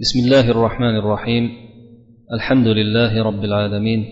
بسم 0.00 0.18
الله 0.24 0.50
الرحمن 0.50 0.96
الرحيم. 0.96 1.50
الحمد 2.32 2.66
لله 2.66 3.22
رب 3.22 3.44
العالمين. 3.44 4.04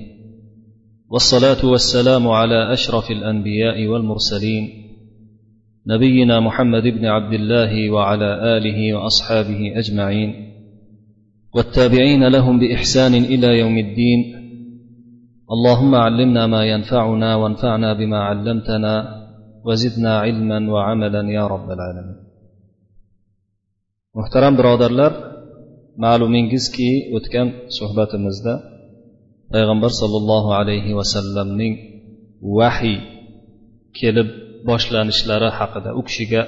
والصلاة 1.10 1.70
والسلام 1.70 2.28
على 2.28 2.72
أشرف 2.72 3.10
الأنبياء 3.10 3.86
والمرسلين. 3.86 4.68
نبينا 5.86 6.40
محمد 6.40 6.82
بن 6.82 7.04
عبد 7.06 7.32
الله 7.32 7.90
وعلى 7.90 8.56
آله 8.56 8.94
وأصحابه 8.94 9.78
أجمعين. 9.78 10.34
والتابعين 11.54 12.28
لهم 12.28 12.58
بإحسان 12.58 13.14
إلى 13.14 13.58
يوم 13.58 13.78
الدين. 13.78 14.20
اللهم 15.50 15.94
علمنا 15.94 16.46
ما 16.46 16.64
ينفعنا 16.64 17.36
وانفعنا 17.36 17.92
بما 17.92 18.18
علمتنا 18.18 19.24
وزدنا 19.64 20.18
علما 20.18 20.72
وعملا 20.72 21.32
يا 21.32 21.46
رب 21.46 21.70
العالمين. 21.70 22.16
محترم 24.14 24.56
برادرلر 24.56 25.37
ma'lumingizki 26.04 26.90
o'tgan 27.16 27.48
suhbatimizda 27.78 28.54
payg'ambar 29.52 29.92
sollallohu 30.00 30.50
alayhi 30.60 30.92
vasallamning 31.00 31.74
vahiy 32.58 32.98
kelib 33.98 34.28
boshlanishlari 34.68 35.48
haqida 35.58 35.90
u 35.98 36.02
kishiga 36.08 36.42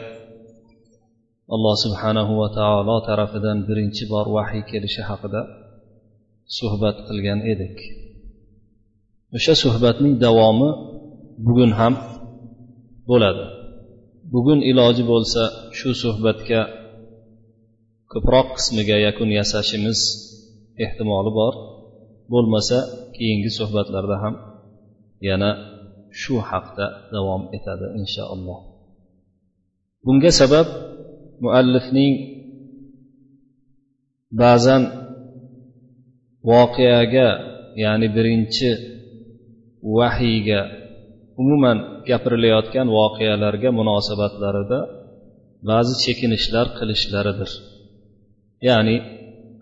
alloh 1.55 1.75
subhanahu 1.85 2.33
va 2.41 2.49
taolo 2.59 2.97
tarafidan 3.09 3.59
birinchi 3.69 4.05
bor 4.13 4.27
vahiy 4.37 4.63
kelishi 4.71 5.03
haqida 5.11 5.41
suhbat 6.59 6.97
qilgan 7.09 7.41
edik. 7.53 7.77
O'sha 9.37 9.55
suhbatning 9.65 10.15
davomi 10.25 10.71
bugun 11.47 11.71
ham 11.79 11.95
bo'ladi. 13.11 13.45
Bugun 14.33 14.59
iloji 14.71 15.05
bo'lsa 15.13 15.43
shu 15.79 15.91
suhbatga 16.03 16.61
ko'proq 18.13 18.49
qismiga 18.57 18.97
yakun 19.07 19.29
yasashimiz 19.39 20.01
ehtimoli 20.85 21.31
bor. 21.39 21.55
Bo'lmasa 22.33 22.79
keyingi 23.17 23.51
suhbatlarda 23.59 24.17
ham 24.23 24.35
yana 25.29 25.51
shu 26.21 26.35
haqda 26.51 26.87
davom 27.15 27.43
etadi 27.57 27.87
inshaalloh. 28.01 28.61
Bunga 30.05 30.31
sabab 30.41 30.67
muallifning 31.45 32.15
ba'zan 34.43 34.83
voqeaga 36.51 37.29
ya'ni 37.83 38.09
birinchi 38.17 38.71
vahiyga 39.97 40.61
umuman 41.41 41.79
gapirilayotgan 42.09 42.87
voqealarga 42.99 43.71
munosabatlarida 43.79 44.81
ba'zi 45.71 45.95
chekinishlar 46.05 46.67
qilishlaridir. 46.79 47.51
Ya'ni 48.69 48.97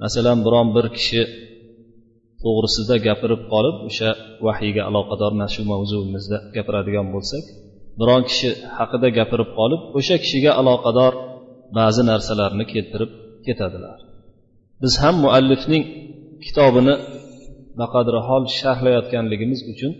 masalan 0.03 0.39
biron 0.47 0.69
bir 0.77 0.87
kishi 0.97 1.23
to'g'risida 2.43 2.97
gapirib 3.07 3.43
qolib 3.53 3.77
o'sha 3.89 4.11
vahiyga 4.47 4.83
aloqador 4.91 5.33
mana 5.37 5.49
shu 5.55 5.63
mavzuimizda 5.73 6.39
gapiradigan 6.57 7.07
bo'lsak 7.15 7.45
biron 8.01 8.23
kishi 8.31 8.51
haqida 8.79 9.09
gapirib 9.19 9.51
qolib 9.59 9.81
o'sha 9.99 10.17
kishiga 10.25 10.53
aloqador 10.61 11.13
ba'zi 11.79 12.03
narsalarni 12.11 12.65
keltirib 12.73 13.11
ketadilar. 13.47 13.99
Biz 14.83 14.93
ham 15.03 15.15
muallifning 15.25 15.85
kitobini 16.45 16.95
baqadrihol 17.81 18.43
sharhlayotganligimiz 18.59 19.61
uchun 19.73 19.93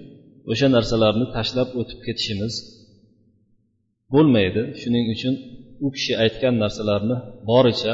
o'sha 0.53 0.69
narsalarni 0.77 1.27
tashlab 1.37 1.69
o'tib 1.81 1.99
ketishimiz 2.07 2.55
bo'lmaydi. 4.15 4.63
Shuning 4.81 5.07
uchun 5.15 5.35
u 5.85 5.89
kishi 5.97 6.13
aytgan 6.25 6.55
narsalarni 6.63 7.17
boricha 7.51 7.93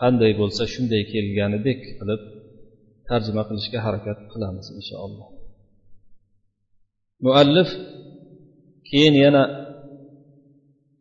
qanday 0.00 0.32
bo'lsa 0.40 0.62
shunday 0.74 1.02
kelganidek 1.12 1.80
qilib 1.98 2.22
tarjima 3.08 3.42
qilishga 3.48 3.78
harakat 3.86 4.18
qilamiz 4.32 4.66
inshaalloh 4.78 5.28
muallif 7.24 7.70
keyin 8.88 9.14
yana 9.24 9.42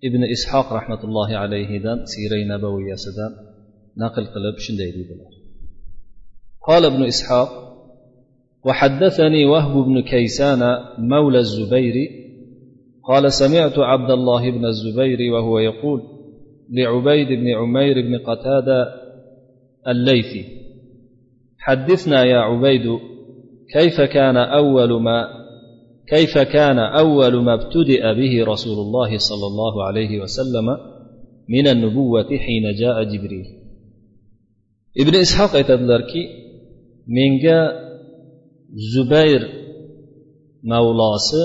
ibn 0.08 0.22
ishoq 0.36 0.68
rahmatullohi 0.78 1.36
alayhidan 1.44 1.98
siray 2.12 2.44
nabaviyasidan 2.54 3.32
naql 4.04 4.26
qilib 4.34 4.56
shunday 4.66 4.92
deydilar 4.98 5.34
قال 6.68 6.84
ابن 6.86 7.04
إسحاق 7.14 7.50
وحدثني 8.68 9.46
وهب 9.46 9.74
بن 9.88 10.02
كيسان 10.02 10.62
مولى 10.98 11.40
الزبير 11.40 11.96
قال 13.04 13.34
سمعت 13.34 13.78
عبد 13.92 14.12
الله 14.12 14.52
بن 14.52 14.66
الزبير 14.66 15.20
وهو 15.34 15.60
يقول 15.60 16.00
لعبيد 16.70 17.28
بن 17.28 17.48
عمير 17.56 18.02
بن 18.02 18.18
قتادة 18.18 18.94
الليثي. 19.88 20.46
حدثنا 21.58 22.26
يا 22.26 22.38
عبيد 22.38 23.00
كيف 23.74 24.02
كان 24.02 24.38
أول 24.38 25.02
ما 25.02 25.28
كيف 26.08 26.38
كان 26.38 26.80
أول 26.80 27.44
ما 27.44 27.54
ابتدأ 27.54 28.14
به 28.14 28.44
رسول 28.44 28.78
الله 28.86 29.18
صلى 29.18 29.48
الله 29.48 29.84
عليه 29.84 30.20
وسلم 30.22 30.68
من 31.50 31.68
النبوة 31.68 32.38
حين 32.38 32.74
جاء 32.80 33.04
جبريل؟ 33.04 33.46
ابن 34.98 35.16
إسحاق 35.16 35.52
aytadilarki 35.60 36.22
menga 37.08 37.60
zubayr 38.94 39.42
mavlosi 40.72 41.44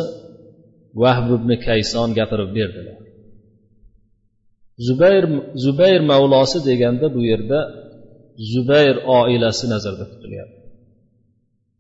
vahb 1.03 1.29
ibn 1.39 1.51
kayson 1.67 2.09
gapirib 2.19 2.51
berdilar 2.57 3.04
zubayr 4.87 5.25
zubayr 5.65 6.01
mavlosi 6.13 6.59
deganda 6.69 7.07
bu 7.15 7.21
yerda 7.31 7.59
zubayr 8.53 8.97
oilasi 9.19 9.65
nazarda 9.73 10.05
tutilyapti. 10.13 10.61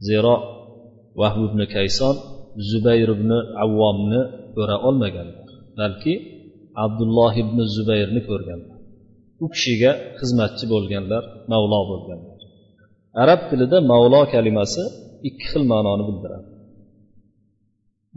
Zero 0.08 0.34
vahb 1.20 1.40
ibn 1.48 1.60
kayson 1.74 2.16
zubayr 2.70 3.08
ibn 3.16 3.30
avvomni 3.64 4.22
ko'ra 4.56 4.76
olmaganlar 4.88 5.48
balki 5.78 6.14
abdulloh 6.84 7.32
ibn 7.42 7.58
zubayrni 7.76 8.20
ko'rganlar. 8.28 8.78
U 9.44 9.46
kishiga 9.54 9.92
xizmatchi 10.18 10.64
bo'lganlar 10.72 11.22
mavlo 11.52 11.80
bo'lganlar. 11.90 12.38
Arab 13.22 13.40
tilida 13.50 13.78
mavlo 13.92 14.20
kalimasi 14.34 14.84
ikki 15.28 15.44
xil 15.50 15.62
ma'noni 15.72 16.04
bildiradi. 16.08 16.48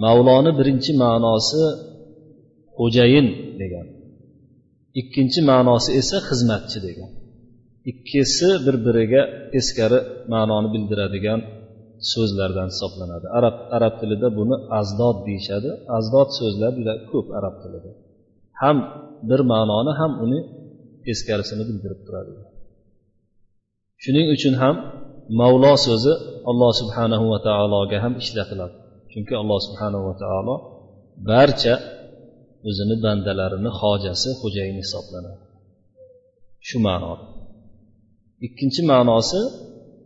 Mavloni 0.03 0.51
birinchi 0.59 0.91
ma'nosi 1.03 1.63
xo'jayin 2.77 3.27
degan. 3.61 3.87
Ikkinchi 5.01 5.39
ma'nosi 5.51 5.89
esa 6.01 6.17
xizmatchi 6.27 6.79
degan. 6.87 7.09
Ikkisi 7.91 8.49
bir 8.65 8.75
biriga 8.85 9.21
teskari 9.53 9.99
ma'noni 10.33 10.69
bildiradigan 10.73 11.39
so'zlardan 12.11 12.67
hisoblanadi. 12.73 13.25
Arab 13.37 13.55
arab 13.77 13.93
tilida 14.01 14.27
buni 14.39 14.55
azdod 14.79 15.17
deyishadi. 15.27 15.69
Azdod 15.97 16.29
so'zlar 16.39 16.71
juda 16.79 16.93
ko'p 17.11 17.27
arab 17.39 17.55
tilida. 17.63 17.91
Ham 18.61 18.77
bir 19.29 19.41
ma'noni 19.53 19.91
ham 19.99 20.11
uni 20.25 20.39
teskarisini 21.05 21.63
bildirib 21.69 22.01
turadi. 22.07 22.31
Shuning 24.03 24.27
uchun 24.35 24.53
ham 24.61 24.75
mavlo 25.39 25.73
so'zi 25.87 26.13
alloh 26.49 26.71
subhanahu 26.81 27.25
va 27.33 27.39
taologa 27.47 27.97
ham 28.03 28.13
ishlatiladi. 28.23 28.75
Chunki 29.11 29.33
alloh 29.41 29.59
subhanahu 29.67 30.03
va 30.09 30.15
taolo 30.23 30.55
barcha 31.29 31.73
o'zini 32.67 32.95
bandalarini 33.05 33.71
hojasi 33.79 34.29
xo'jayin 34.41 34.77
hisoblanadi. 34.83 35.43
Shu 36.67 36.77
ma'noda 36.87 37.25
ikkinchi 38.45 38.81
ma'nosi 38.91 39.39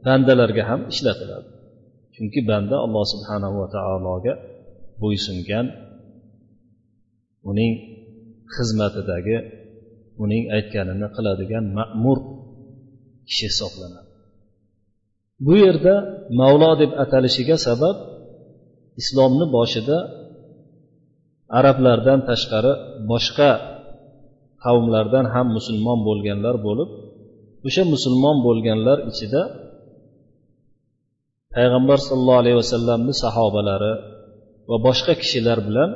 bandalarga 0.05 0.63
ham 0.69 0.81
ishlatiladi. 0.93 1.49
Chunki 2.15 2.39
banda 2.49 2.75
alloh 2.85 3.05
subhanahu 3.13 3.55
va 3.61 3.67
taologa 3.75 4.33
bo'ysungan 5.01 5.65
uning 7.49 7.73
xizmatidagi 8.55 9.37
uning 10.23 10.43
aytganini 10.57 11.07
qiladigan 11.15 11.65
ma'mur 11.77 12.19
kishi 13.27 13.45
hisoblanadi. 13.51 14.09
Bu 15.45 15.53
yerda 15.63 15.95
mavlo 16.39 16.71
deb 16.81 16.91
atalishiga 17.03 17.57
sabab 17.67 17.97
islomni 19.01 19.45
boshida 19.57 19.97
arablardan 21.57 22.19
tashqari 22.29 22.73
boshqa 23.11 23.51
qavmlardan 24.63 25.25
ham 25.33 25.47
musulmon 25.57 25.99
bo'lganlar 26.07 26.55
bo'lib 26.67 26.89
o'sha 27.67 27.83
musulmon 27.93 28.37
bo'lganlar 28.47 28.97
ichida 29.11 29.41
payg'ambar 31.55 31.99
sollallohu 32.07 32.41
alayhi 32.43 32.57
vasallamni 32.63 33.13
sahobalari 33.23 33.93
va 34.69 34.77
boshqa 34.87 35.13
kishilar 35.21 35.57
bilan 35.67 35.89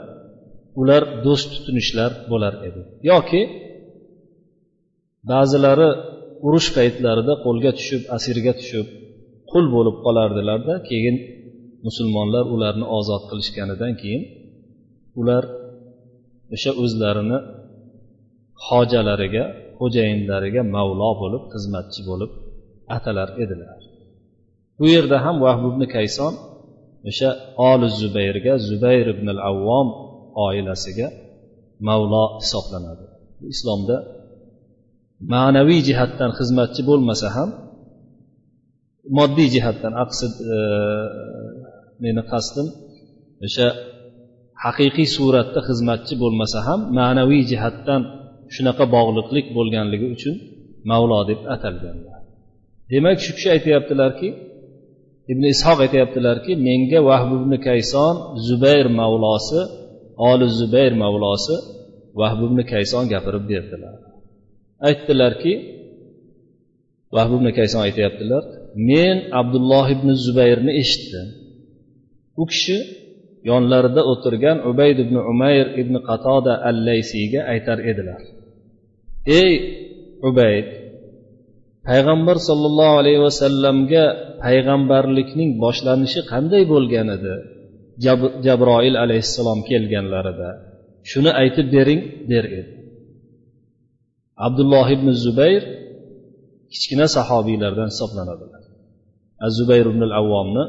ular 0.82 1.04
do'st 1.26 1.48
tutinishlar 1.54 2.12
bo'lar 2.32 2.54
edi. 2.68 2.82
Yoki 3.12 3.42
ba'zilari 5.32 5.90
urush 6.48 6.70
paytlarida 6.78 7.34
qo'lga 7.46 7.72
tushib 7.80 8.02
asirga 8.18 8.54
tushib 8.60 8.88
qul 9.52 9.66
bo'lib 9.76 9.96
qolardilarda 10.06 10.74
keyin 10.90 11.16
musulmonlar 11.88 12.44
ularni 12.56 12.86
ozod 12.98 13.24
qilishganidan 13.30 13.94
keyin 14.02 14.24
ular 15.20 15.44
o'sha 16.56 16.72
o'zlarini 16.84 17.38
hojalariga 18.68 19.44
xo'jayinlariga 19.80 20.62
mavlo 20.76 21.10
bo'lib 21.22 21.44
xizmatchi 21.54 22.02
bo'lib 22.10 22.32
atalar 22.96 23.30
edilar. 23.44 23.80
Bu 24.80 24.86
yerda 24.96 25.18
ham 25.26 25.36
vahb 25.46 25.64
ibn 25.72 25.82
kayson 25.96 26.34
o'sha 27.10 27.30
oli 27.72 27.88
zubayrga 28.02 28.54
zubayr 28.70 29.06
ibn 29.16 29.28
al 29.36 29.42
avvom 29.52 29.88
oilasiga 30.48 31.08
mavlo 31.88 32.24
hisoblanadi. 32.42 33.06
Islomda 33.54 33.98
ma'naviy 35.34 35.82
jihatdan 35.90 36.32
xizmatchi 36.40 36.82
bo'lmasa 36.90 37.28
ham 37.38 37.50
moddiy 39.18 39.48
jihatdan 39.56 39.94
aqsid 40.04 40.34
e, 40.56 40.58
meni 42.04 42.24
qasdim 42.32 42.68
o'sha 43.46 43.68
haqiqiy 44.64 45.08
suratda 45.16 45.60
xizmatchi 45.68 46.14
bo'lmasa 46.22 46.60
ham 46.68 46.80
ma'naviy 46.98 47.44
jihatdan 47.52 48.02
shunaqa 48.56 48.86
bog'liqlik 48.96 49.46
bo'lganligi 49.58 50.08
uchun 50.16 50.36
mavlo 50.90 51.20
deb 51.30 51.40
atalganlar. 51.56 52.20
Demak 52.92 53.18
shu 53.26 53.32
kishi 53.38 53.50
aytyaptilarki 53.56 54.30
ibn 55.32 55.44
ishoq 55.54 55.78
aytyaptilarki 55.86 56.52
menga 56.68 57.00
vahb 57.10 57.30
ibn 57.40 57.52
kayson 57.68 58.16
zubayr 58.48 58.88
mavlosi 59.00 59.62
oli 60.30 60.48
zubayr 60.60 60.94
mavlosi 61.04 61.56
vahb 62.20 62.40
ibn 62.48 62.60
kayson 62.72 63.04
gapirib 63.14 63.46
berdilar. 63.52 63.96
Aytdilarki 64.88 65.54
vahb 67.16 67.32
ibn 67.38 67.48
kayson 67.58 67.82
aytyaptilar 67.88 68.44
men 68.90 69.18
abdulloh 69.40 69.86
ibn 69.96 70.08
zubayrni 70.26 70.72
eshitdim. 70.82 71.28
U 72.42 72.44
kishi 72.52 72.78
yonlarida 73.50 74.02
o'tirgan 74.12 74.58
ubayd 74.70 74.98
ibn 75.06 75.16
umayr 75.32 75.68
ibn 75.82 75.96
qatoda 76.10 76.54
al 76.70 76.78
laysiyga 76.88 77.42
aytar 77.54 77.78
edilar. 77.92 78.22
Ey 79.42 79.54
ubayd 80.30 80.68
payg'ambar 81.90 82.38
sollallohu 82.48 82.96
alayhi 83.02 83.22
vasallamga 83.28 84.04
payg'ambarlikning 84.44 85.50
boshlanishi 85.64 86.22
qanday 86.32 86.64
bo'lgan 86.74 87.08
edi 87.18 87.36
jabroil 88.46 88.96
alayhissalom 89.04 89.60
kelganlarida. 89.70 90.50
Shuni 91.10 91.32
aytib 91.42 91.68
bering 91.76 92.02
der 92.32 92.46
edi. 92.60 92.74
Abdulloh 94.48 94.88
ibn 94.96 95.08
zubayr 95.26 95.64
kichkina 96.74 97.08
sahobiylardan 97.18 97.90
hisoblanadilar. 97.94 98.64
Zubayr 99.58 99.86
ibn 99.94 100.02
avvomni 100.20 100.64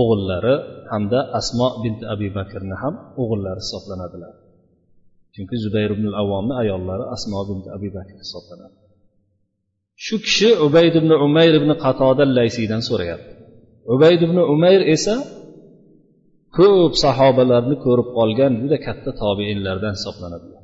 o'g'illari 0.00 0.56
hamda 0.92 1.20
asmo 1.38 1.68
bint 1.82 2.00
abi 2.12 2.28
bakrni 2.38 2.76
ham 2.82 2.94
o'g'illari 3.20 3.60
hisoblanadilar. 3.64 4.34
Chunki 5.34 5.56
zubayr 5.64 5.90
ibn 5.96 6.06
avvomni 6.20 6.54
ayollari 6.62 7.04
asmo 7.14 7.40
bint 7.48 7.66
abi 7.76 7.88
bakr 7.96 8.16
hisoblanadi. 8.24 8.76
Shu 10.04 10.16
kishi 10.26 10.50
ubayd 10.66 10.94
ibn 11.00 11.10
umayr 11.26 11.54
ibn 11.60 11.70
qatoda 11.84 12.24
laysiydan 12.38 12.82
so'rayapti. 12.88 13.32
Ubayd 13.94 14.20
ibn 14.26 14.38
umayr 14.54 14.82
esa 14.94 15.14
ko'p 16.56 16.92
sahobalarni 17.04 17.76
ko'rib 17.84 18.08
qolgan 18.18 18.52
juda 18.62 18.78
katta 18.86 19.10
tobeinlardan 19.22 19.92
hisoblanadilar. 19.98 20.62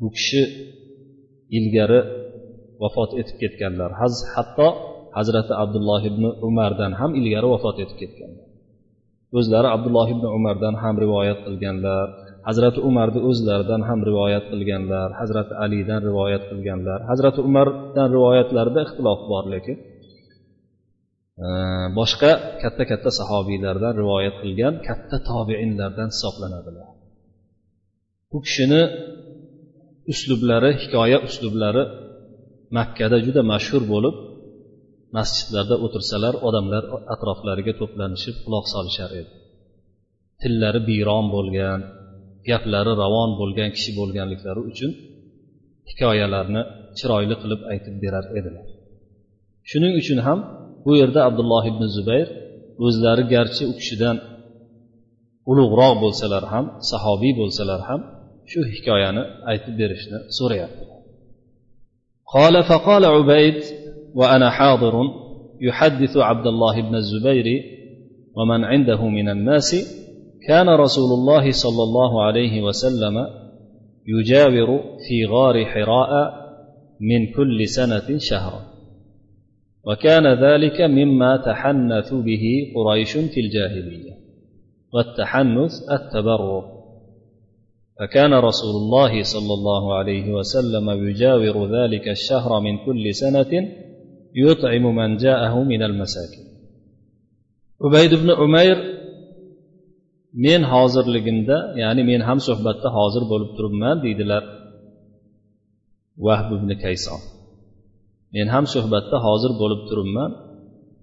Bu 0.00 0.08
kishi 0.16 0.42
ilgari 1.58 2.00
vafot 2.82 3.10
etib 3.20 3.36
ketganlar. 3.42 3.90
Hatto 4.34 4.68
hazrati 5.16 5.52
abdulloh 5.62 6.02
ibn 6.10 6.24
umardan 6.48 6.92
ham 7.00 7.10
ilgari 7.20 7.46
vafot 7.54 7.76
etib 7.84 7.96
ketganlar. 8.02 8.41
O'zlari 9.38 9.68
abdulloh 9.74 10.08
ibn 10.14 10.24
umardan 10.38 10.74
ham 10.82 10.94
rivoyat 11.04 11.38
qilganlar 11.46 12.06
hazrati 12.48 12.80
umarni 12.88 13.20
o'zlaridan 13.30 13.82
ham 13.88 14.00
rivoyat 14.08 14.44
qilganlar 14.52 15.08
hazrati 15.20 15.52
alidan 15.64 16.00
rivoyat 16.08 16.42
qilganlar. 16.50 16.98
Hazrati 17.10 17.40
umardan 17.48 18.08
rivoyatlarida 18.16 18.80
ixtilof 18.86 19.20
bor 19.32 19.44
lekin 19.54 19.76
e, 21.44 21.48
boshqa 21.98 22.30
katta 22.62 22.84
katta 22.90 23.10
sahobiylardan 23.20 23.92
rivoyat 24.00 24.36
qilgan 24.42 24.74
katta 24.88 25.16
tobeinlardan 25.30 26.08
hisoblanadilar. 26.14 26.88
Bu 28.30 28.38
kishini 28.46 28.82
uslublari 30.12 30.70
hikoya 30.82 31.18
uslublari 31.28 31.82
makkada 32.76 33.16
juda 33.26 33.42
mashhur 33.52 33.82
bo'lib 33.92 34.14
masjidlarda 35.16 35.76
o'tirsalar 35.84 36.34
odamlar 36.48 36.84
atroflariga 37.14 37.72
to'planishib 37.80 38.36
quloq 38.44 38.64
solishar 38.74 39.10
edi. 39.20 39.32
Tillari 40.40 40.80
biyron 40.90 41.26
bo'lgan 41.34 41.80
gaplari 42.50 42.92
ravon 43.02 43.30
bo'lgan 43.40 43.70
kishi 43.76 43.90
bo'lganliklari 43.98 44.60
uchun 44.70 44.90
hikoyalarni 45.90 46.62
chiroyli 46.98 47.36
qilib 47.42 47.60
aytib 47.72 47.94
berar 48.04 48.24
edilar. 48.38 48.66
Shuning 49.70 49.92
uchun 50.00 50.18
ham 50.26 50.38
bu 50.84 50.92
yerda 51.00 51.20
abdulloh 51.28 51.64
ibn 51.72 51.82
zubayr 51.96 52.28
o'zlari 52.86 53.24
garchi 53.34 53.62
u 53.70 53.72
kishidan 53.80 54.16
ulug'roq 55.50 55.94
bo'lsalar 56.04 56.44
ham 56.52 56.64
sahobiy 56.90 57.32
bo'lsalar 57.40 57.80
ham 57.88 58.00
shu 58.50 58.60
hikoyani 58.74 59.22
aytib 59.50 59.74
berishni 59.80 60.18
so'rayaptilar. 60.38 60.98
وأنا 64.14 64.50
حاضر 64.50 64.94
يحدث 65.60 66.16
عبد 66.16 66.46
الله 66.46 66.82
بن 66.82 66.94
الزبير 66.94 67.64
ومن 68.36 68.64
عنده 68.64 69.08
من 69.08 69.28
الناس 69.28 69.74
كان 70.48 70.68
رسول 70.68 71.12
الله 71.12 71.50
صلى 71.50 71.82
الله 71.82 72.22
عليه 72.22 72.62
وسلم 72.62 73.26
يجاور 74.06 74.80
في 75.08 75.26
غار 75.26 75.64
حراء 75.64 76.42
من 77.00 77.32
كل 77.32 77.68
سنة 77.68 78.18
شهرا 78.18 78.72
وكان 79.86 80.26
ذلك 80.26 80.80
مما 80.80 81.36
تحنث 81.36 82.14
به 82.14 82.72
قريش 82.76 83.12
في 83.12 83.40
الجاهلية 83.40 84.12
والتحنث 84.94 85.72
التبرر. 85.90 86.82
فكان 88.00 88.34
رسول 88.34 88.76
الله 88.76 89.22
صلى 89.22 89.54
الله 89.54 89.94
عليه 89.94 90.32
وسلم 90.32 91.08
يجاور 91.08 91.66
ذلك 91.66 92.08
الشهر 92.08 92.60
من 92.60 92.78
كل 92.86 93.14
سنة 93.14 93.68
يطعم 94.35 94.95
من 94.99 95.09
جاءه 95.25 95.63
من 95.63 95.81
المساكين 95.89 96.47
عبيد 97.83 98.11
بن 98.21 98.29
عمير 98.41 98.77
men 100.45 100.61
hozirligimda 100.73 101.57
ya'ni 101.81 102.03
men 102.09 102.21
ham 102.29 102.39
suhbatda 102.47 102.89
hozir 102.97 103.23
bo'lib 103.31 103.51
turibman 103.57 103.95
deydilar 104.05 104.43
vahb 106.25 106.49
ibn 106.57 106.69
kayson 106.83 107.21
men 108.35 108.47
ham 108.53 108.65
suhbatda 108.73 109.17
hozir 109.27 109.51
bo'lib 109.61 109.81
turibman 109.89 110.31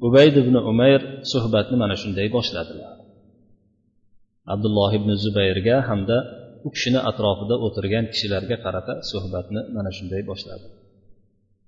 ubayd 0.07 0.35
ibn 0.43 0.55
umayr 0.71 1.03
suhbatni 1.33 1.77
mana 1.83 1.97
shunday 2.03 2.29
boshladilar 2.37 2.95
abdulloh 4.53 4.91
ibn 4.99 5.11
zubayrga 5.25 5.77
hamda 5.89 6.19
u 6.67 6.69
kishini 6.75 7.01
atrofida 7.11 7.55
o'tirgan 7.67 8.05
kishilarga 8.13 8.57
qarata 8.65 8.95
suhbatni 9.11 9.61
mana 9.77 9.91
shunday 9.97 10.23
boshladi 10.31 10.67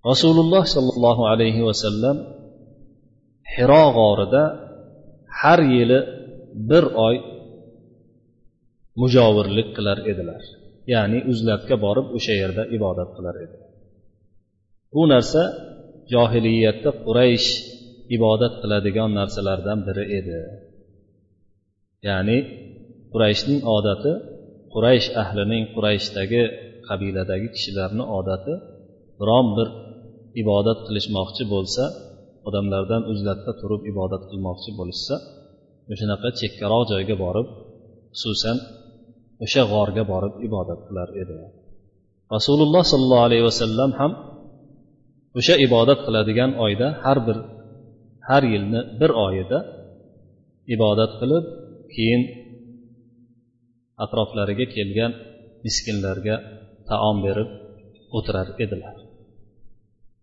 rasululloh 0.09 0.63
sollallohu 0.75 1.23
alayhi 1.33 1.61
vasallam 1.69 2.17
hiro 3.53 3.85
g'orida 3.97 4.43
har 5.39 5.59
yili 5.75 5.99
bir 6.69 6.83
oy 7.07 7.15
mujovirlik 9.01 9.67
qilar 9.77 9.97
edilar. 10.11 10.43
Ya'ni 10.93 11.19
uzlatga 11.31 11.75
borib 11.85 12.07
o'sha 12.17 12.33
yerda 12.41 12.63
ibodat 12.77 13.09
qilar 13.17 13.35
edi. 13.45 13.57
Bu 14.93 15.03
narsa 15.13 15.43
johiliyatda 16.13 16.89
quraysh 17.05 17.49
ibodat 18.17 18.53
qiladigan 18.61 19.11
narsalardan 19.19 19.79
biri 19.87 20.05
edi. 20.19 20.39
Ya'ni 22.07 22.37
qurayshning 23.13 23.61
odati 23.77 24.13
quraysh 24.73 25.07
ahlining 25.21 25.63
qurayshdagi 25.75 26.43
qabiladagi 26.87 27.47
kishilarni 27.55 28.03
odati 28.19 28.53
biron 29.19 29.47
bir 29.57 29.67
ibodat 30.41 30.79
qilishmoqchi 30.87 31.43
bo'lsa 31.53 31.83
odamlardan 32.47 33.01
uzlatda 33.11 33.51
turib 33.61 33.81
ibodat 33.91 34.23
qilmoqchi 34.29 34.71
bo'lishsa 34.79 35.15
o'shanaqa 35.91 36.29
chekkaroq 36.39 36.83
joyga 36.91 37.15
borib 37.23 37.47
xususan 38.19 38.57
o'sha 39.43 39.63
g'orga 39.71 40.03
borib 40.11 40.33
ibodat 40.47 40.79
qilar 40.87 41.09
edi. 41.21 41.35
Rasululloh 42.35 42.83
sollallohu 42.91 43.27
alayhi 43.27 43.45
vasallam 43.49 43.91
ham 43.99 44.11
o'sha 45.39 45.55
ibodat 45.67 45.99
qiladigan 46.05 46.51
oyda 46.65 46.87
har 47.03 47.17
bir 47.27 47.37
har 48.29 48.43
yilni 48.53 48.81
bir 48.99 49.11
oyida 49.25 49.59
ibodat 50.75 51.11
qilib 51.21 51.45
keyin 51.93 52.21
atroflariga 54.03 54.65
kelgan 54.75 55.11
miskinlarga 55.65 56.35
taom 56.89 57.17
berib 57.25 57.49
o'tirar 58.17 58.47
edilar. 58.65 58.95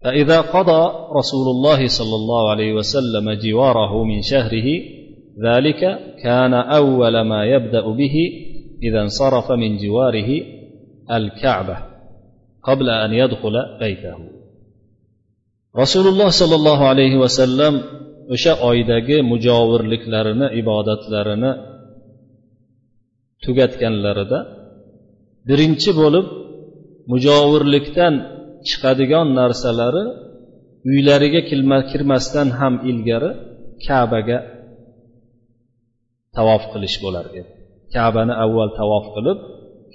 فإذا 0.03 0.41
قضى 0.41 0.83
رسول 1.19 1.47
الله 1.55 1.87
صلى 1.87 2.15
الله 2.15 2.49
عليه 2.51 2.73
وسلم 2.73 3.31
جواره 3.31 4.03
من 4.03 4.21
شهره 4.21 4.67
ذلك 5.45 5.81
كان 6.23 6.53
أول 6.53 7.21
ما 7.21 7.45
يبدأ 7.45 7.85
به 7.99 8.15
إذا 8.83 9.01
انصرف 9.01 9.51
من 9.51 9.77
جواره 9.77 10.41
الكعبة 11.11 11.77
قبل 12.63 12.89
أن 12.89 13.13
يدخل 13.13 13.53
بيته 13.79 14.43
rasululloh 15.81 16.29
sollallohu 16.41 16.83
alayhi 16.91 17.17
vasallam 17.23 17.73
o'sha 18.33 18.53
oydagi 18.69 19.17
mujovirliklarini 19.31 20.47
ibodatlarini 20.61 21.51
tugatganlarida 23.43 24.39
birinchi 25.47 25.91
bo'lib 25.99 26.25
mujovirlikdan 27.11 28.13
chiqadigan 28.67 29.27
narsalari 29.39 30.05
uylariga 30.89 31.41
kirmasdan 31.91 32.47
ham 32.59 32.73
ilgari 32.89 33.31
kabaga 33.85 34.37
tavof 36.35 36.63
qilish 36.73 36.97
bo'lar 37.03 37.25
edi 37.39 37.51
kabani 37.95 38.33
avval 38.43 38.69
tavof 38.79 39.05
qilib 39.15 39.39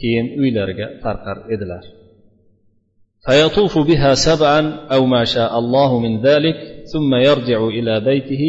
keyin 0.01 0.27
uylariga 0.43 0.87
tarqar 1.05 1.39
edilar 1.55 1.85
فيطوف 3.27 3.79
بها 3.79 4.15
سبعا 4.15 4.61
أو 4.95 5.07
ما 5.15 5.25
شاء 5.25 5.59
الله 5.59 6.01
من 6.05 6.13
ذلك 6.21 6.57
ثم 6.93 7.15
يرجع 7.15 7.67
إلى 7.67 7.95
بيته 8.01 8.43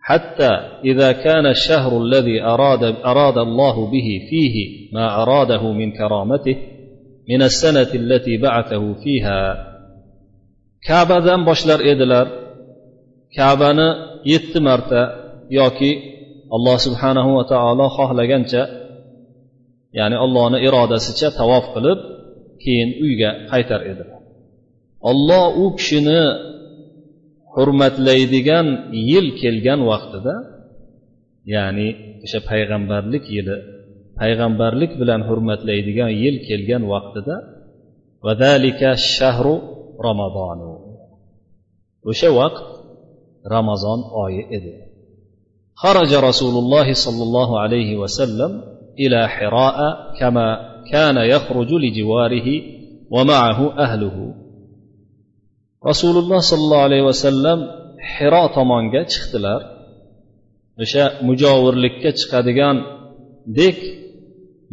حتى 0.00 0.52
إذا 0.84 1.12
كان 1.12 1.46
الشهر 1.46 2.02
الذي 2.02 2.42
أراد, 2.42 2.82
أراد 2.84 3.38
الله 3.38 3.90
به 3.90 4.08
فيه 4.30 4.56
ما 4.92 5.22
أراده 5.22 5.72
من 5.72 5.92
كرامته 5.92 6.56
من 7.30 7.42
السنة 7.42 7.90
التي 7.94 8.36
بعثه 8.36 8.94
فيها 9.02 9.40
kabadan 10.86 11.40
boshlar 11.48 11.80
edilar 11.92 12.26
kabani 13.36 13.88
yetti 14.32 14.58
marta 14.68 15.02
yoki 15.58 15.90
alloh 16.56 16.76
subhanahu 16.86 17.30
va 17.38 17.44
taolo 17.52 17.86
xohlagancha 17.98 18.62
ya'ni 19.98 20.16
allohni 20.24 20.58
irodasicha 20.66 21.28
tavof 21.40 21.64
qilib 21.74 21.98
keyin 22.62 22.90
uyga 23.04 23.30
qaytar 23.50 23.80
edilar 23.92 24.20
olloh 25.10 25.44
u 25.62 25.64
kishini 25.78 26.22
hurmatlaydigan 27.54 28.66
yil 29.10 29.26
kelgan 29.40 29.80
vaqtida 29.90 30.34
ya'ni 31.54 31.88
o'sha 32.24 32.40
payg'ambarlik 32.50 33.24
yili 33.36 33.56
payg'ambarlik 34.20 34.92
bilan 35.00 35.20
hurmatlaydigan 35.28 36.10
yil 36.22 36.36
kelgan 36.48 36.82
vaqtida 36.92 37.36
vadalika 38.26 38.88
shahru 39.14 39.54
ramazonu 40.06 40.72
o'sha 42.10 42.30
vaqt 42.40 42.66
ramazon 43.54 44.00
oyi 44.24 44.42
edi 44.58 44.74
خرج 45.84 46.12
رسول 46.28 46.54
الله 46.62 46.88
صلى 47.04 47.22
الله 47.28 47.50
عليه 47.62 47.90
وسلم 48.02 48.52
إلى 49.02 49.20
حراء 49.28 49.78
كما 50.18 50.48
كان 50.92 51.16
يخرج 51.16 51.70
لجواره 51.84 52.48
ومعه 53.14 53.60
أهله 53.84 54.16
رسول 55.90 56.16
الله 56.22 56.38
صلى 56.50 56.62
الله 56.66 56.82
عليه 56.88 57.02
وسلم 57.10 57.58
حراء 58.14 58.46
tomonga 58.56 59.02
chiqdilar 59.12 59.60
o'sha 60.82 61.04
mujovirlikka 61.28 62.10
chiqadigandek 63.40 63.78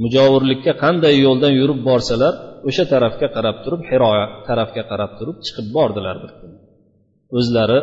mujovirlikka 0.03 0.73
qanday 0.83 1.15
yo'ldan 1.25 1.53
yurib 1.59 1.79
borsalar 1.89 2.33
o'sha 2.67 2.83
tarafga 2.93 3.27
qarab 3.35 3.57
turib 3.63 3.81
hiro 3.89 4.09
tarafga 4.47 4.83
qarab 4.91 5.11
turib 5.19 5.37
chiqib 5.45 5.67
bordilar 5.75 6.15
bir 6.23 6.31
kun 6.39 6.51
o'zlari 7.37 7.79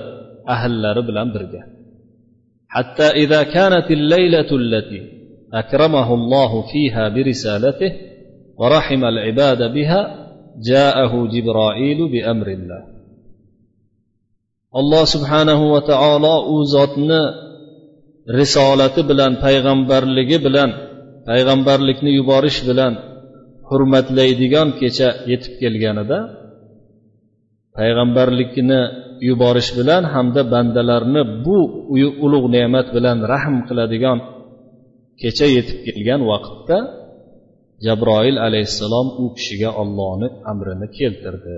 ahllari 0.54 1.02
bilan 1.08 1.28
birga 1.36 1.62
حتى 2.76 3.08
إذا 3.22 3.40
كانت 3.56 3.88
الليلة 3.98 4.50
التي 4.62 5.00
أكرمه 5.60 6.08
الله 6.18 6.52
فيها 6.72 7.04
برسالته 7.14 7.90
ورحم 8.60 9.02
العباد 9.12 9.60
بها 9.76 10.00
جاءه 10.70 11.12
جبرائيل 11.34 11.98
بأمر 12.12 12.48
الله 12.58 12.82
alloh 14.80 15.04
subhanahu 15.14 15.64
va 15.74 15.80
taolo 15.92 16.34
u 16.54 16.56
zotni 16.74 17.22
risolati 18.37 19.01
bilan 19.09 19.31
payg'ambarligi 19.45 20.37
bilan 20.45 20.69
payg'ambarlikni 21.29 22.11
yuborish 22.19 22.59
bilan 22.69 22.93
hurmatlaydigan 23.69 24.67
kecha 24.81 25.09
yetib 25.31 25.53
kelganida 25.61 26.19
payg'ambarlikni 27.77 28.81
yuborish 29.29 29.71
bilan 29.79 30.03
hamda 30.13 30.41
bandalarni 30.53 31.21
bu 31.45 31.57
ulug' 32.25 32.47
ne'mat 32.55 32.87
bilan 32.95 33.17
rahm 33.31 33.55
qiladigan 33.67 34.19
kecha 35.21 35.47
yetib 35.55 35.79
kelgan 35.85 36.21
vaqtda 36.31 36.77
jabroil 37.85 38.37
alayhissalom 38.47 39.07
u 39.23 39.25
kishiga 39.37 39.69
ollohni 39.81 40.27
amrini 40.51 40.87
keltirdi. 40.97 41.55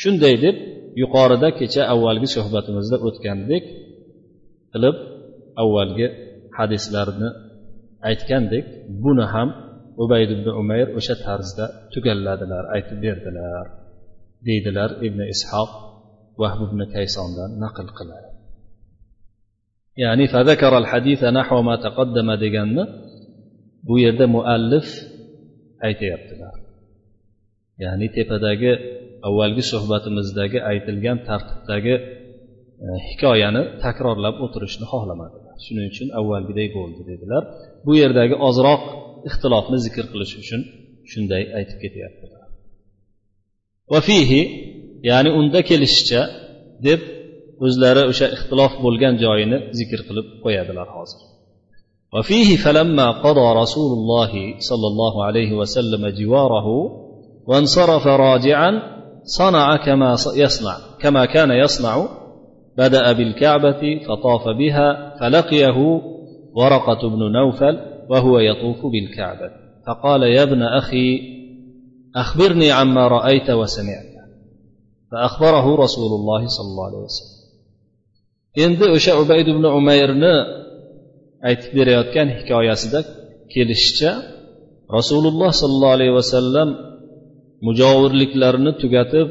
shunday 0.00 0.34
deb 0.44 0.56
yuqorida 1.00 1.48
kecha 1.60 1.82
avvalgi 1.94 2.28
suhbatimizda 2.36 2.96
o'tgandek 3.06 3.64
qilib 4.72 4.96
avvalgi 5.62 6.06
hadislarni 6.58 7.28
aytgandek 8.08 8.64
buni 9.04 9.24
ham 9.34 9.48
ubayd 10.04 10.30
ibn 10.36 10.48
umayr 10.60 10.88
o'sha 10.98 11.14
tarzda 11.26 11.64
tugalladilar 11.92 12.64
aytib 12.74 12.98
berdilar 13.04 13.66
deydilar 14.46 14.90
ibn 15.06 15.20
ishoq 15.34 15.70
vahb 16.40 16.60
ibn 16.68 16.80
kaysondan 16.94 17.50
naql 17.64 17.88
qiladi. 17.98 18.28
Ya'ni 20.02 20.26
fazakara 20.34 20.76
al 20.82 20.88
haditha 20.92 21.28
nahva 21.38 21.60
ma 21.68 21.74
taqaddama 21.86 22.34
deganni 22.44 22.84
bu 23.86 23.94
yerda 24.04 24.26
muallif 24.36 24.88
aytyaptilar 25.88 26.56
ya'ni 27.84 28.06
tepadagi 28.16 28.72
avvalgi 29.27 29.63
suhbatimizdagi 29.71 30.59
aytilgan 30.71 31.17
tartibdagi 31.29 31.95
e, 32.85 32.87
hikoyani 33.07 33.63
takrorlab 33.83 34.35
o'tirishni 34.45 34.85
xohlamadilar 34.93 35.55
shuning 35.65 35.85
uchun 35.91 36.07
avvalgiday 36.19 36.67
bo'ldi 36.77 37.01
dedilar 37.11 37.43
bu 37.85 37.91
yerdagi 38.01 38.35
ozroq 38.47 38.83
ixtilofni 39.29 39.77
zikr 39.85 40.05
qilish 40.11 40.33
uchun 40.41 40.61
shunday 41.11 41.43
aytib 41.57 41.77
ketyaptilar 41.83 42.45
vafihi 43.93 44.41
ya'ni 45.09 45.29
unda 45.39 45.59
kelishicha 45.69 46.21
deb 46.87 47.01
o'zlari 47.65 48.03
o'sha 48.11 48.27
ixtilof 48.35 48.73
bo'lgan 48.85 49.13
joyini 49.23 49.57
zikr 49.79 49.99
qilib 50.07 50.27
qo'yadilar 50.43 50.89
hozir 50.97 51.21
وفيه 52.15 52.49
فلما 52.63 53.07
قضى 53.11 53.47
رسول 53.61 53.91
الله 53.97 54.31
صلى 54.69 54.87
الله 54.91 55.23
عليه 55.27 55.51
وسلم 55.59 56.03
جواره 56.19 56.67
وانصرف 57.49 58.07
راجعا 58.07 58.90
صنع 59.24 59.76
كما 59.76 60.16
يصنع 60.36 60.76
كما 61.00 61.24
كان 61.24 61.50
يصنع 61.50 62.08
بدأ 62.78 63.12
بالكعبة 63.12 64.00
فطاف 64.06 64.48
بها 64.58 65.16
فلقيه 65.20 65.78
ورقة 66.54 67.08
بن 67.08 67.32
نوفل 67.32 67.78
وهو 68.08 68.38
يطوف 68.38 68.86
بالكعبة. 68.86 69.50
فقال 69.86 70.22
يا 70.22 70.42
ابن 70.42 70.62
أخي 70.62 71.20
أخبرني 72.16 72.70
عما 72.70 73.08
رأيت 73.08 73.50
وسمعت. 73.50 74.12
فأخبره 75.12 75.76
رسول 75.76 76.20
الله 76.20 76.46
صلى 76.46 76.66
الله 76.66 76.86
عليه 76.86 77.04
وسلم. 77.04 77.42
Endi 78.64 78.84
o'sha 78.84 79.16
ubayd 79.16 79.48
ibn 79.48 79.64
umayrni 79.64 80.34
aytib 81.48 81.72
berayotgan 81.76 82.28
hikoyasida 82.36 83.00
kelishicha 83.52 84.12
rasululloh 84.96 85.50
sollallohu 85.60 85.94
alayhi 85.96 86.14
vasallam 86.20 86.68
mujovirliklarini 87.66 88.72
tugatib 88.82 89.28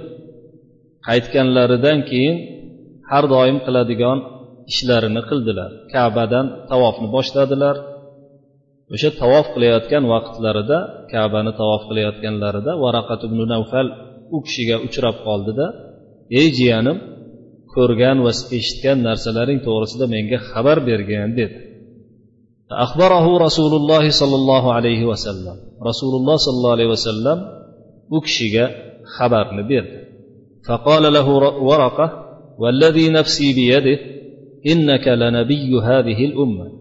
qaytganlaridan 1.08 2.00
keyin 2.10 2.36
har 3.12 3.24
doim 3.34 3.58
qiladigan 3.66 4.18
ishlarini 4.72 5.22
qildilar. 5.30 5.70
Kabadan 5.94 6.46
tavofni 6.70 7.08
boshladilar. 7.16 7.76
O'sha 8.94 9.10
tavof 9.22 9.46
qilayotgan 9.56 10.04
vaqtlarida 10.14 10.78
kabani 11.14 11.52
tavof 11.60 11.82
qilayotganlarida 11.90 12.72
varaqat 12.84 13.22
ibn 13.28 13.40
navfal 13.54 13.88
u 14.36 14.38
kishiga 14.46 14.78
uchrab 14.88 15.16
qoldida 15.28 15.66
ey 16.40 16.48
jiyanim 16.58 16.98
ko'rgan 17.74 18.18
va 18.26 18.32
eshitgan 18.58 18.98
narsalaring 19.08 19.60
to'g'risida 19.68 20.06
menga 20.16 20.38
xabar 20.50 20.78
bergin 20.90 21.32
dedi. 21.40 21.58
Axbarahu 22.86 23.32
rasululloh 23.46 24.04
sollallohu 24.22 24.70
alayhi 24.78 25.06
vasallam. 25.12 25.58
Rasululloh 25.90 26.38
sollallohu 26.46 26.76
alayhi 26.78 26.92
vasallam 26.98 27.38
kishiga 28.20 28.66
xabarni 29.16 29.64
berdi 29.64 30.02
فقال 30.68 31.14
له 31.14 31.30
ورقة 31.64 32.26
والذي 32.58 33.10
نفسي 33.10 33.54
بيده 33.54 34.00
إنك 34.68 35.08
لنبي 35.08 35.80
هذه 35.80 36.26
الأمة. 36.26 36.72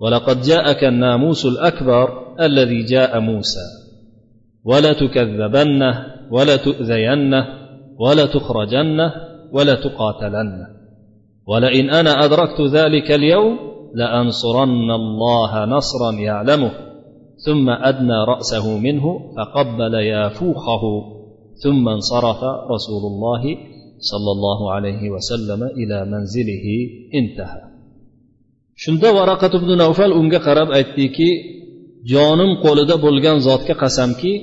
ولقد 0.00 0.40
جاءك 0.40 0.84
الناموس 0.84 1.46
الأكبر 1.46 2.08
الذي 2.40 2.84
جاء 2.84 3.20
موسى. 3.20 3.66
ولتكذبنه 4.64 6.06
ولتؤذينه 6.30 7.46
ولتخرجنه 7.98 9.12
ولتقاتلن 9.52 10.66
ولئن 11.46 11.90
أنا 11.90 12.24
أدركت 12.24 12.60
ذلك 12.60 13.10
اليوم 13.10 13.58
لأنصرن 13.94 14.90
الله 14.90 15.64
نصرا 15.64 16.12
يعلمه. 16.12 16.85
ثم 17.45 17.69
أدنى 17.69 18.19
رأسه 18.33 18.77
منه 18.77 19.05
فقبل 19.35 19.93
يافوخه 19.93 20.83
ثم 21.63 21.89
انصرف 21.89 22.41
رسول 22.73 23.03
الله 23.11 23.43
صلى 24.11 24.31
الله 24.35 24.59
عليه 24.73 25.09
وسلم 25.09 25.61
إلى 25.63 26.05
منزله 26.05 26.65
انتهى 27.19 27.71
shunda 28.83 29.09
varaqat 29.17 29.53
ibn 29.59 29.69
navfal 29.83 30.11
unga 30.19 30.39
qarab 30.47 30.69
aytdiki 30.77 31.29
jonim 32.13 32.51
qo'lida 32.65 32.95
bo'lgan 33.05 33.37
zotga 33.47 33.73
qasamki 33.83 34.33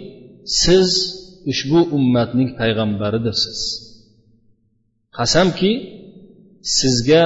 siz 0.63 0.89
ushbu 1.51 1.81
ummatning 1.97 2.51
payg'ambaridirsiz 2.61 3.61
qasamki 5.19 5.73
sizga 6.79 7.23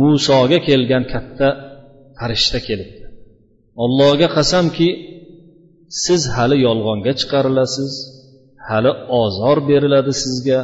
musoga 0.00 0.58
kelgan 0.68 1.04
katta 1.12 1.48
farishta 2.18 2.58
kelibdi 2.68 3.02
Allohga 3.83 4.27
qasamki 4.37 4.89
siz 6.03 6.21
hali 6.35 6.57
yolg'onga 6.67 7.13
chiqarilasiz 7.19 7.93
hali 8.67 8.91
ozor 9.21 9.57
beriladi 9.69 10.13
sizga 10.23 10.59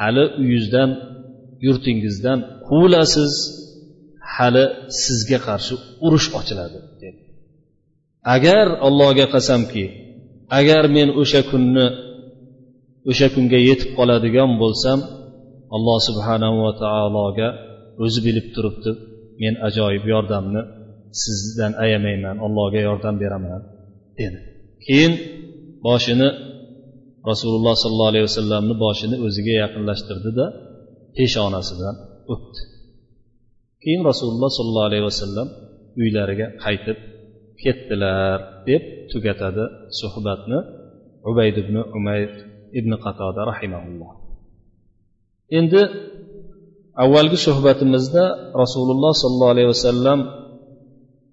hali 0.00 0.24
uyingizdan 0.40 0.90
yurtingizdan 1.66 2.38
quvilasiz 2.66 3.32
hali 4.34 4.64
sizga 5.02 5.38
qarshi 5.46 5.74
urush 6.06 6.28
ochiladi 6.38 6.78
dedi. 7.02 7.22
Agar 8.34 8.66
allohga 8.86 9.26
qasamki 9.34 9.84
agar 10.58 10.84
men 10.96 11.08
o'sha 11.20 11.40
kunni 11.50 11.86
o'sha 13.10 13.28
kunga 13.34 13.58
yetib 13.68 13.90
qoladigan 13.98 14.50
bo'lsam 14.62 14.98
alloh 15.76 15.98
subhanahu 16.08 16.56
va 16.64 16.72
taologa 16.84 17.48
o'zi 18.04 18.20
bilib 18.26 18.46
turibdi 18.54 18.90
men 19.42 19.54
ajoyib 19.68 20.04
yordamni 20.12 20.62
sizdan 21.22 21.72
ayamayman 21.84 22.36
allohga 22.46 22.80
yordam 22.88 23.14
beraman 23.22 23.62
dedi. 24.18 24.38
Keyin 24.86 25.12
boshini 25.86 26.28
rasululloh 27.30 27.74
sollallohu 27.82 28.10
alayhi 28.12 28.26
vasallamni 28.30 28.74
boshini 28.84 29.16
o'ziga 29.26 29.54
yaqinlashtirdida 29.62 30.44
peshonasidan 31.16 31.94
o'pdi. 32.32 32.60
Keyin 33.82 34.02
rasululloh 34.10 34.50
sollallohu 34.58 34.88
alayhi 34.90 35.06
vasallam 35.10 35.48
uylariga 36.00 36.46
qaytib 36.64 36.98
ketdilar 37.62 38.38
deb 38.68 38.82
tugatadi 39.12 39.64
suhbatni 40.00 40.58
ubayd 41.30 41.56
ibn 41.62 41.76
umayr 41.98 42.30
ibn 42.78 42.92
qatoda 43.04 43.40
rahimaulloh 43.50 44.12
endi 45.58 45.82
avvalgi 47.04 47.38
suhbatimizda 47.46 48.24
rasululloh 48.62 49.12
sollallohu 49.22 49.54
alayhi 49.54 49.70
vasallam 49.74 50.18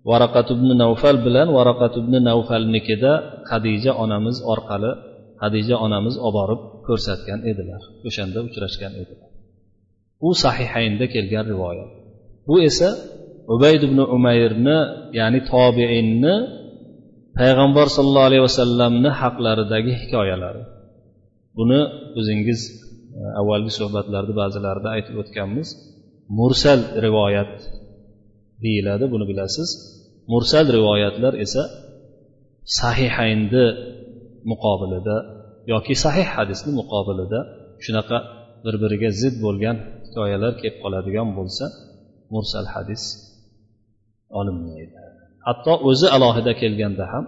varaqat 0.10 0.48
ibn 0.56 0.70
navfal 0.84 1.18
bilan 1.26 1.48
varaqat 1.58 1.94
ibn 2.02 2.14
navfalnikida 2.30 3.12
hadija 3.52 3.92
onamiz 4.04 4.38
orqali 4.54 4.92
hadija 5.44 5.76
onamiz 5.86 6.16
olib 6.28 6.36
borib 6.38 6.62
ko'rsatgan 6.88 7.40
edilar. 7.52 7.82
O'shanda 8.08 8.40
uchrashgan 8.48 8.94
edilar. 9.02 9.30
U 10.28 10.30
sahihaynda 10.44 11.06
kelgan 11.14 11.46
rivoyat. 11.54 11.92
Bu 12.48 12.56
esa 12.70 12.90
ubayd 13.54 13.82
ibn 13.88 14.00
umayrni 14.18 14.78
ya'ni 15.20 15.40
tobeinni 15.52 16.36
payg'ambar 17.40 17.88
sollallohu 17.96 18.28
alayhi 18.30 18.44
vasallamni 18.50 19.10
haqlaridagi 19.22 19.94
hikoyalari. 20.02 20.64
Buni 21.58 21.80
o'zingiz 22.20 22.62
e, 22.70 22.72
avvalgi 23.40 23.72
suhbatlarda 23.80 24.34
ba'zilarida 24.42 24.90
aytib 24.96 25.16
o'tganmiz. 25.22 25.68
Mursal 26.40 26.80
rivoyat 27.06 27.54
deyiladi 28.64 29.06
buni 29.14 29.26
bilasiz. 29.32 29.70
Mursal 30.32 30.66
rivoyatlar 30.78 31.34
esa 31.46 31.64
sahihaynni 32.80 33.66
muqobilida 34.52 35.16
yoki 35.74 35.94
sahih 36.04 36.28
hadisni 36.36 36.72
muqobilida 36.82 37.40
shunaqa 37.86 38.18
bir 38.64 38.76
biriga 38.82 39.10
zid 39.22 39.36
bo'lgan 39.46 39.78
hikoyalar 40.06 40.54
kelib 40.62 40.78
qoladigan 40.84 41.28
bo'lsa 41.38 41.66
mursal 42.34 42.66
hadis 42.74 43.04
olinmaydi. 44.40 44.98
Hatto 45.48 45.74
o'zi 45.90 46.08
alohida 46.16 46.52
kelganda 46.62 47.06
ham 47.14 47.26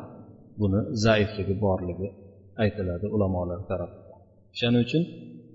buni 0.62 0.80
zaifligi 1.06 1.56
borligi 1.66 2.08
aytiladi 2.64 3.06
ulamolar 3.16 3.60
tarafidan 3.70 4.20
o'shaning 4.54 4.82
uchun 4.88 5.04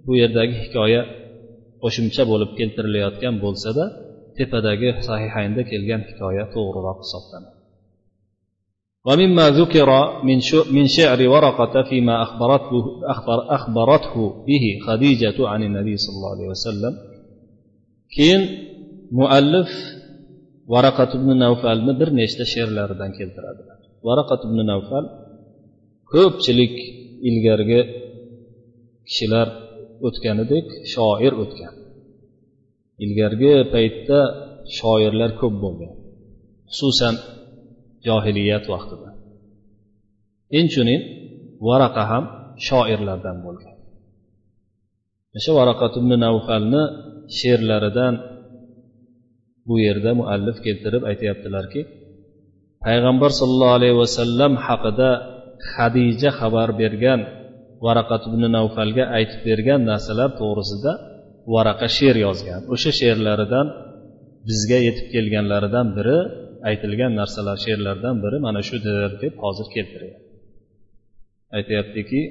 bu 0.06 0.12
yerdagi 0.22 0.54
hikoya 0.64 1.02
qo'shimcha 1.82 2.22
bo'lib 2.30 2.50
keltirilayotgan 2.58 3.34
bo'lsada 3.44 3.84
tepadagi 4.37 4.89
sahihaynda 5.07 5.61
kelgan 5.71 6.01
hikoya 6.09 6.45
to'g'riroq 6.55 6.99
hisoblanadi 7.05 7.59
ومما 9.07 9.45
ذكر 9.61 9.89
من 10.27 10.39
من 10.75 10.85
شعر 10.97 11.19
ورقة 11.33 11.75
فيما 11.89 12.15
أخبرته 12.25 12.83
أخبر 13.13 13.39
أخبرته 13.57 14.15
به 14.47 14.65
خديجة 14.87 15.37
عن 15.51 15.61
النبي 15.63 15.95
صلى 16.03 16.15
الله 16.17 16.31
عليه 16.35 16.49
وسلم 16.53 16.93
كين 18.15 18.41
مؤلف 19.11 19.71
varaqat 20.73 21.11
ibn 21.17 21.29
navfalni 21.43 21.93
bir 21.99 22.09
nechta 22.19 22.43
she'rlaridan 22.53 23.11
keltiradilar 23.19 23.77
varaqat 24.07 24.41
ibn 24.47 24.59
navfal 24.71 25.05
ko'pchilik 26.13 26.75
ilgarigi 27.29 27.81
kishilar 29.07 29.47
o'tganidek 30.07 30.67
shoir 30.93 31.33
o'tgan 31.43 31.73
Ilgargi 33.04 33.54
paytda 33.74 34.20
shoirlar 34.78 35.30
ko'p 35.40 35.54
bo'lgan 35.64 35.94
xususan 36.76 37.14
johiliyat 38.06 38.64
vaqtida. 38.72 39.08
Inchunin 40.60 41.00
varaqa 41.68 42.02
ham 42.10 42.24
shoirlardan 42.68 43.36
bo'lgan. 43.46 43.76
O'sha 45.36 45.52
varaqat 45.58 45.92
ibn 46.00 46.12
navfalni 46.24 46.82
she'rlaridan 47.38 48.14
bu 49.68 49.74
yerda 49.86 50.10
muallif 50.20 50.56
keltirib 50.66 51.02
aytyaptilarki 51.10 51.80
payg'ambar 52.84 53.30
sollallohu 53.40 53.76
alayhi 53.78 53.96
vasallam 54.02 54.52
haqida 54.66 55.10
hadija 55.72 56.30
xabar 56.38 56.68
bergan 56.80 57.20
varaqat 57.86 58.22
ibn 58.28 58.42
navfalga 58.56 59.04
aytib 59.18 59.40
bergan 59.48 59.80
narsalar 59.90 60.30
to'g'risida 60.40 60.92
varaqa 61.53 61.87
she'r 61.97 62.17
yozgan 62.25 62.61
o'sha 62.73 62.91
she'rlaridan 62.99 63.67
bizga 64.47 64.79
yetib 64.87 65.07
kelganlaridan 65.13 65.87
biri 65.97 66.19
aytilgan 66.69 67.11
narsalar 67.19 67.57
she'rlardan 67.65 68.15
biri 68.23 68.37
mana 68.45 68.61
shudir 68.69 69.09
deb 69.23 69.33
hozir 69.43 69.67
keltiryapti 69.75 70.29
aytyaptiki 71.57 72.21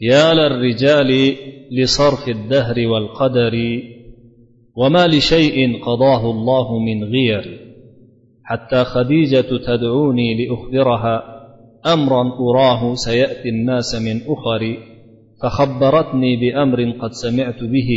يا 0.00 0.34
للرجال 0.34 1.36
لصرف 1.70 2.28
الدهر 2.28 2.86
والقدر 2.86 3.54
وما 4.76 5.06
لشيء 5.06 5.84
قضاه 5.84 6.30
الله 6.30 6.78
من 6.78 7.04
غير 7.04 7.60
حتى 8.44 8.84
خديجة 8.84 9.50
تدعوني 9.66 10.28
لأخبرها 10.46 11.16
أمرا 11.86 12.22
أراه 12.40 12.94
سيأتي 12.94 13.48
الناس 13.48 13.94
من 13.94 14.16
أخر 14.32 14.62
فخبرتني 15.43 16.35
بأمر 16.35 16.91
قد 16.91 17.11
سمعت 17.11 17.63
به 17.63 17.89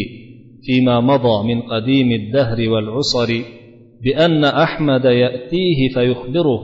فيما 0.62 1.00
مضى 1.00 1.55
من 1.55 1.62
قديم 1.62 2.12
الدهر 2.12 2.68
والعصر 2.68 3.42
بأن 4.05 4.44
أحمد 4.44 5.05
يأتيه 5.05 5.88
فيخبره 5.94 6.62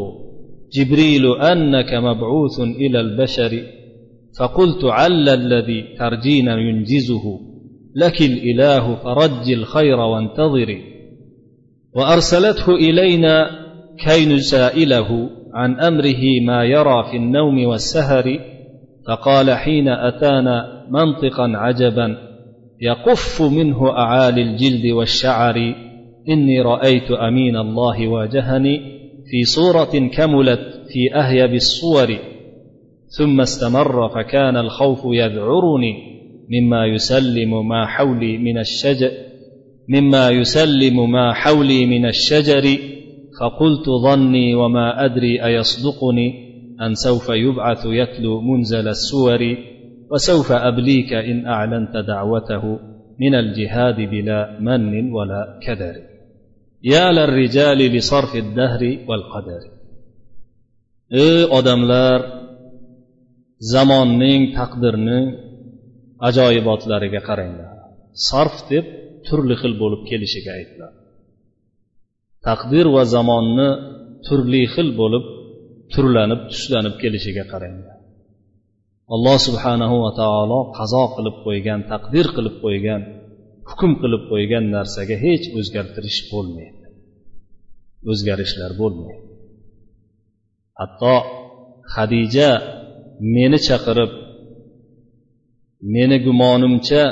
جبريل 0.73 1.27
أنك 1.37 1.95
مبعوث 1.95 2.61
إلى 2.61 3.01
البشر 3.01 3.63
فقلت 4.39 4.85
عل 4.85 5.29
الذي 5.29 5.85
ترجين 5.99 6.49
ينجزه 6.49 7.41
لك 7.97 8.23
الإله 8.23 8.95
فرج 8.95 9.51
الخير 9.53 9.97
وانتظري 9.97 10.83
وأرسلته 11.95 12.75
إلينا 12.75 13.51
كي 14.05 14.27
نسائله 14.27 15.31
عن 15.55 15.81
أمره 15.81 16.41
ما 16.47 16.65
يرى 16.65 17.05
في 17.11 17.17
النوم 17.17 17.67
والسهر 17.67 18.41
فقال 19.09 19.51
حين 19.55 19.89
أتانا 19.89 20.87
منطقا 20.91 21.53
عجبا 21.55 22.17
يقف 22.81 23.43
منه 23.43 23.91
أعالي 23.91 24.43
الجلد 24.43 24.87
والشعر 24.87 25.75
إني 26.29 26.61
رأيت 26.61 27.11
أمين 27.11 27.57
الله 27.57 28.09
واجهني 28.09 28.81
في 29.31 29.45
صورة 29.45 30.09
كملت 30.09 30.61
في 30.89 31.15
أهيب 31.15 31.55
الصور. 31.55 32.19
ثم 33.19 33.41
استمر 33.41 34.09
فكان 34.09 34.57
الخوف 34.57 34.99
يذعرني 35.05 35.97
مما 36.51 36.87
يسلم 36.87 37.69
ما 37.69 37.87
حولي 37.87 38.39
من 38.39 38.59
الشجر 38.59 39.11
مما 39.89 40.31
يسلم 40.31 41.11
ما 41.11 41.33
حولي 41.33 41.87
من 41.87 42.07
الشجر 42.07 42.63
فقلت 43.41 43.91
ظني 44.05 44.55
وما 44.55 45.05
أدري 45.05 45.45
أيصدقني. 45.45 46.48
أن 46.81 46.95
سوف 46.95 47.29
يبعث 47.29 47.87
يتلو 47.87 48.41
منزل 48.41 48.89
السور 48.89 49.41
وسوف 50.11 50.53
أبليك 50.53 51.13
إن 51.13 51.47
أعلنت 51.47 51.97
دعوته 51.97 52.79
من 53.21 53.35
الجهاد 53.35 53.97
بلا 53.97 54.61
من 54.61 55.13
ولا 55.13 55.61
كدر. 55.67 55.95
يا 56.83 57.13
للرجال 57.13 57.79
لصرف 57.79 58.37
الدهر 58.37 58.99
والقدر. 59.09 59.63
إي 61.15 61.59
أدملار 61.59 62.21
زمان 63.59 64.19
نين 64.19 64.55
تقدر 64.57 64.97
نين 64.97 65.35
أجايبات 66.23 66.87
لارك 66.87 67.23
قرين 67.25 67.59
صرف 68.13 68.71
تب 68.71 68.85
ترلي 69.31 69.57
خل 69.57 69.79
بولب 69.79 70.09
كيلشي 70.09 70.41
تقدير 72.43 72.89
وزمان 72.89 73.59
ترلي 74.31 74.67
خل 74.67 74.97
بولب 74.97 75.38
turlanib 75.93 76.41
tuslanib 76.51 76.95
kelishiga 77.03 77.45
qaranglar. 77.53 77.99
Alloh 79.15 79.39
subhanahu 79.47 79.97
va 80.05 80.11
taolo 80.21 80.61
qazo 80.79 81.05
qilib 81.17 81.37
qo'ygan 81.47 81.81
taqdir 81.93 82.27
qilib 82.37 82.57
qo'ygan 82.65 83.01
hukm 83.71 83.93
qilib 84.03 84.23
qo'ygan 84.31 84.65
narsaga 84.77 85.17
hech 85.25 85.45
o'zgartirish 85.59 86.21
bo'lmaydi. 86.33 86.87
O'zgarishlar 88.11 88.71
bo'lmaydi. 88.81 89.25
Hatto 90.81 91.15
hadija 91.95 92.49
meni 93.35 93.59
chaqirib 93.69 94.13
meni 95.95 96.17
gumonimcha 96.27 97.03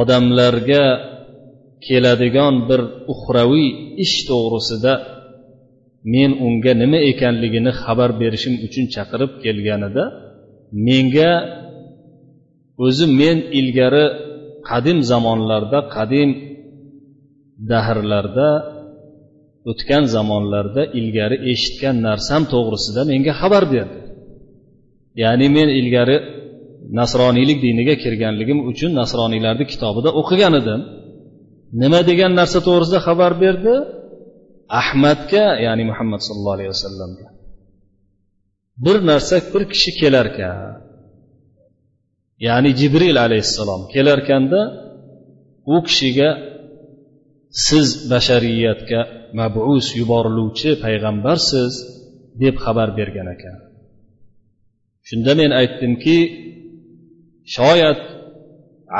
odamlarga 0.00 0.84
keladigan 1.86 2.54
bir 2.68 2.80
uxraviy 3.12 3.68
ish 4.04 4.16
to'g'risida 4.28 4.92
men 6.14 6.30
unga 6.46 6.72
nima 6.82 6.98
ekanligini 7.10 7.72
xabar 7.82 8.10
berishim 8.20 8.54
uchun 8.66 8.84
chaqirib 8.94 9.30
kelganida 9.44 10.04
menga 10.86 11.32
o'zi 12.84 13.06
men 13.20 13.36
ilgari 13.60 14.04
qadim 14.68 14.98
zamonlarda 15.10 15.78
qadim 15.96 16.30
dahrlarda 17.70 18.48
o'tgan 19.70 20.04
zamonlarda 20.14 20.82
ilgari 21.00 21.36
eshitgan 21.52 21.96
narsam 22.08 22.42
to'g'risida 22.52 23.02
menga 23.12 23.32
xabar 23.40 23.64
berdi. 23.74 23.98
Ya'ni 25.22 25.46
men 25.56 25.68
ilgari 25.80 26.16
nasroniylik 27.00 27.58
diniga 27.66 27.94
kirganligim 28.04 28.58
uchun 28.70 28.90
nasroniylarni 29.00 29.64
kitobida 29.72 30.10
o'qigan 30.20 30.54
edim. 30.60 30.80
Nima 31.82 32.00
degan 32.10 32.32
narsa 32.40 32.58
to'g'risida 32.66 32.98
xabar 33.06 33.32
berdi? 33.44 33.74
Ahmadga 34.80 35.44
ya'ni 35.66 35.84
muhammad 35.90 36.20
sallallohu 36.26 36.56
alayhi 36.58 36.72
vasallamga. 36.76 37.26
Bir 38.84 38.96
narsa 39.10 39.36
bir 39.52 39.62
kishi 39.72 39.90
kelarkan. 40.00 40.58
Ya'ni 42.46 42.70
jibril 42.80 43.16
alayhissalom 43.26 43.82
kelarkanda 43.94 44.60
u 45.74 45.76
kishiga 45.86 46.30
siz 47.66 47.88
bashariyatga 48.10 49.00
mabus 49.38 49.86
yuboriluvchi 50.00 50.70
payg'ambarsiz 50.84 51.72
deb 52.42 52.54
xabar 52.64 52.88
bergan 52.98 53.28
ekan. 53.34 53.58
Shunda 55.08 55.32
men 55.40 55.50
aytdimki 55.60 56.18
shoyat 57.56 58.00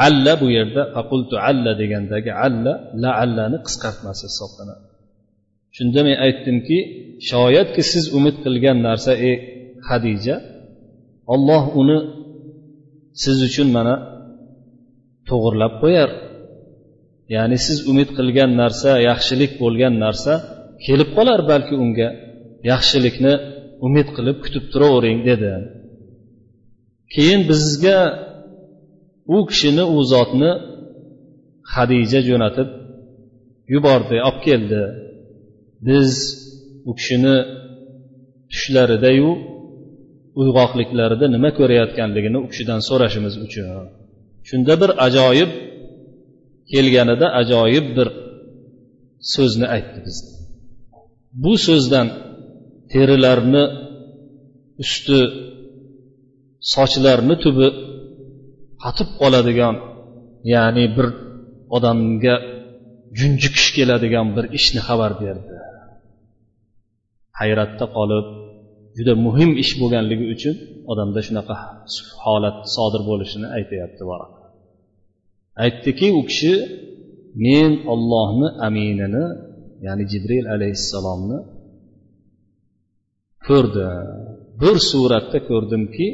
alla 0.06 0.32
bu 0.42 0.46
yerda 0.56 0.82
faqultu 0.94 1.34
alla 1.48 1.72
degandagi 1.82 2.32
alla 2.46 2.72
la 3.02 3.10
allani 3.22 3.58
qisqartmasi 3.66 4.24
hisoblanadi. 4.30 4.85
Shunda 5.76 6.00
men 6.06 6.16
aytdimki 6.26 6.78
shoyatki 7.30 7.82
siz 7.92 8.04
umid 8.18 8.36
qilgan 8.44 8.78
narsa 8.88 9.12
ey 9.28 9.36
hadija 9.88 10.36
olloh 11.34 11.64
uni 11.80 11.98
siz 13.22 13.38
uchun 13.48 13.68
mana 13.76 13.94
to'g'irlab 15.28 15.74
qo'yar. 15.82 16.10
Ya'ni 17.34 17.58
siz 17.66 17.78
umid 17.90 18.08
qilgan 18.18 18.50
narsa 18.62 18.90
yaxshilik 19.08 19.52
bo'lgan 19.62 19.94
narsa 20.04 20.32
kelib 20.84 21.10
qolar 21.16 21.40
balki 21.50 21.74
unga 21.84 22.08
yaxshilikni 22.70 23.34
umid 23.86 24.08
qilib 24.16 24.36
kutib 24.44 24.64
turavering 24.72 25.20
dedi. 25.28 25.52
Keyin 27.14 27.40
bizga 27.50 27.98
u 29.36 29.38
kishini 29.50 29.84
u 29.94 29.98
zotni 30.12 30.50
hadija 31.74 32.20
jo'natib 32.28 32.68
yubordi 33.74 34.16
olib 34.28 34.38
keldi. 34.46 34.82
Biz 35.88 36.12
u 36.90 36.92
kishini 36.98 37.36
tushlaridayu 38.50 39.30
uyg'oqliklarida 40.40 41.26
nima 41.34 41.50
ko'rayotganligini 41.58 42.38
u 42.44 42.46
kishidan 42.50 42.80
so'rashimiz 42.88 43.34
uchun. 43.46 43.66
Shunda 44.48 44.74
bir 44.82 44.90
ajoyib 45.06 45.50
kelganida 46.72 47.26
ajoyib 47.40 47.86
bir 47.96 48.08
so'zni 49.34 49.66
aytdi 49.76 49.98
bizga 50.06 50.30
bu 51.44 51.52
so'zdan 51.66 52.06
terilarni 52.92 53.64
usti 54.82 55.18
sochlarni 56.74 57.34
tubi 57.44 57.68
qotib 58.82 59.08
qoladigan 59.20 59.74
ya'ni 60.54 60.84
bir 60.96 61.06
odamga 61.76 62.34
junjikish 63.18 63.68
keladigan 63.76 64.28
bir 64.36 64.44
ishni 64.58 64.80
xabar 64.88 65.12
berdi. 65.22 65.56
Hayratda 67.40 67.86
qolib 67.96 68.26
juda 68.96 69.14
muhim 69.26 69.50
ish 69.62 69.72
bo'lganligi 69.80 70.26
uchun 70.34 70.54
odamda 70.92 71.20
shunaqa 71.26 71.56
holat 72.24 72.58
sodir 72.74 73.02
bo'lishini 73.10 73.48
aytyapti 73.58 74.04
aytdiki 75.64 76.08
u 76.18 76.20
kishi 76.28 76.54
men 77.46 77.72
ollohni 77.92 78.48
aminini 78.66 79.26
ya'ni 79.86 80.04
jibril 80.12 80.46
alayhissalomni 80.54 81.38
ko'rdim 83.48 83.92
bir 84.60 84.76
suratda 84.90 85.38
ko'rdimki 85.50 86.08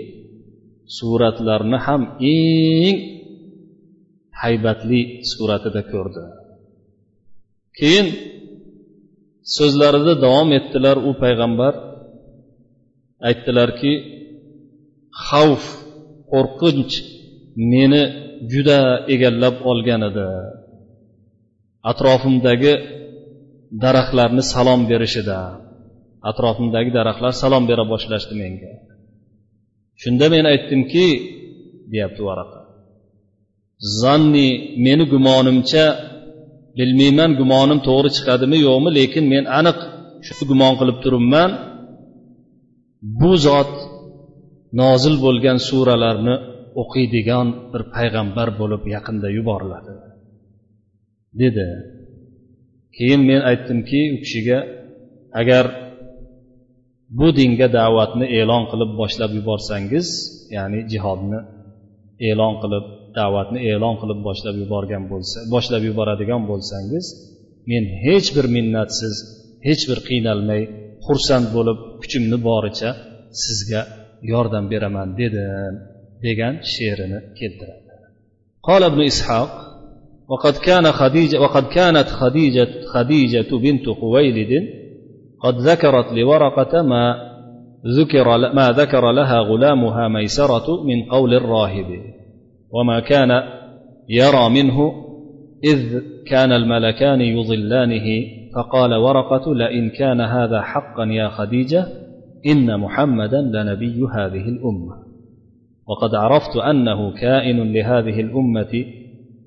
suratlarni 0.98 1.78
ham 1.86 2.02
eng 2.36 2.98
haybatli 4.42 5.00
suratida 5.32 5.82
ko'rdi. 5.92 6.24
Keyin 7.78 8.06
so'zlarida 9.56 10.14
davom 10.24 10.48
etdilar 10.58 10.96
u 11.08 11.10
payg'ambar. 11.22 11.74
Aytdilarki 13.28 13.92
xavf 15.26 15.64
qo'rqinch 16.32 16.94
meni 17.72 18.02
juda 18.52 18.80
egallab 19.14 19.56
olgan 19.70 20.02
edi. 20.10 20.28
Atrofimdagi 21.90 22.74
daraxtlarni 23.84 24.42
salom 24.54 24.80
berishida 24.90 25.40
atrofimdagi 26.30 26.90
daraxtlar 26.98 27.32
salom 27.42 27.64
bera 27.70 27.84
boshlashdi 27.92 28.34
menga. 28.42 28.72
Shunda 30.02 30.26
men 30.34 30.44
aytdimki 30.52 31.06
deyapti 31.92 32.22
varaqa 32.28 32.60
zanni 34.00 34.48
meni 34.84 35.04
gumonimcha 35.12 35.84
bilmayman 36.78 37.30
gumonim 37.40 37.80
to'g'ri 37.88 38.10
chiqadimi 38.16 38.58
yo'qmi 38.66 38.90
lekin 38.98 39.24
men 39.32 39.44
aniq 39.58 39.78
shu 40.26 40.32
gumon 40.50 40.74
qilib 40.80 40.98
turibman. 41.04 41.50
Bu 43.20 43.32
zot 43.46 43.72
nozil 44.80 45.14
bo'lgan 45.24 45.58
suralarni 45.68 46.34
o'qiydigan 46.82 47.46
bir 47.72 47.82
payg'ambar 47.94 48.48
bo'lib 48.60 48.82
yaqinda 48.94 49.28
yuboriladi 49.38 49.94
dedi. 51.42 51.66
Keyin 52.96 53.22
men 53.30 53.40
aytdimki 53.50 54.00
u 54.14 54.16
kishiga 54.22 54.58
agar 55.40 55.64
bu 57.18 57.26
dinga 57.38 57.68
da'vatni 57.78 58.26
e'lon 58.38 58.62
qilib 58.70 58.90
boshlab 59.00 59.32
yuborsangiz 59.38 60.08
ya'ni 60.56 60.80
jihodni 60.92 61.40
e'lon 62.29 62.53
qilib 62.61 62.85
da'vatni 63.17 63.59
e'lon 63.71 63.95
qilib 64.01 64.19
boshlab 64.27 64.55
yuborgan 64.63 65.03
bo'lsa 65.11 65.37
boshlab 65.53 65.83
yuboradigan 65.89 66.41
bo'lsangiz 66.51 67.05
men 67.71 67.83
hech 68.05 68.27
bir 68.35 68.45
minnatsiz 68.55 69.15
hech 69.67 69.83
bir 69.89 69.99
qiynalmay 70.09 70.61
xursand 71.05 71.47
bo'lib 71.55 71.77
kuchimni 72.01 72.37
boricha 72.49 72.89
sizga 73.43 73.81
yordam 74.31 74.65
beraman 74.73 75.09
dedim 75.21 75.73
degan 76.25 76.53
she'rini 76.73 77.19
keltiradi 77.39 77.87
قال 78.67 78.83
ابن 78.83 79.01
إسحاق 79.01 79.49
وقد 80.31 80.55
كان 80.57 80.91
خديجة 80.91 81.37
وقد 81.39 81.65
كانت 81.67 82.07
خديجة 82.07 82.67
خديجة 82.93 83.57
بنت 83.65 83.89
خويلد 83.89 84.51
قد 85.43 85.55
ذكرت 85.57 86.13
لورقة 86.13 86.81
ما 86.81 87.03
ذكر 87.86 88.38
ما 88.54 88.70
ذكر 88.70 89.12
لها 89.12 89.38
غلامها 89.38 90.08
ميسرة 90.08 90.84
من 90.84 91.02
قول 91.02 91.34
الراهب. 91.34 91.86
وما 92.70 93.00
كان 93.00 93.30
يرى 94.08 94.48
منه 94.48 94.92
إذ 95.64 96.00
كان 96.26 96.52
الملكان 96.52 97.20
يظلانه 97.20 98.26
فقال 98.56 98.94
ورقة 98.94 99.54
لئن 99.54 99.90
كان 99.90 100.20
هذا 100.20 100.60
حقا 100.60 101.04
يا 101.04 101.28
خديجة 101.28 101.86
إن 102.46 102.80
محمدا 102.80 103.40
لنبي 103.40 104.06
هذه 104.14 104.48
الأمة. 104.48 105.02
وقد 105.88 106.14
عرفت 106.14 106.56
أنه 106.56 107.12
كائن 107.12 107.72
لهذه 107.72 108.20
الأمة 108.20 108.84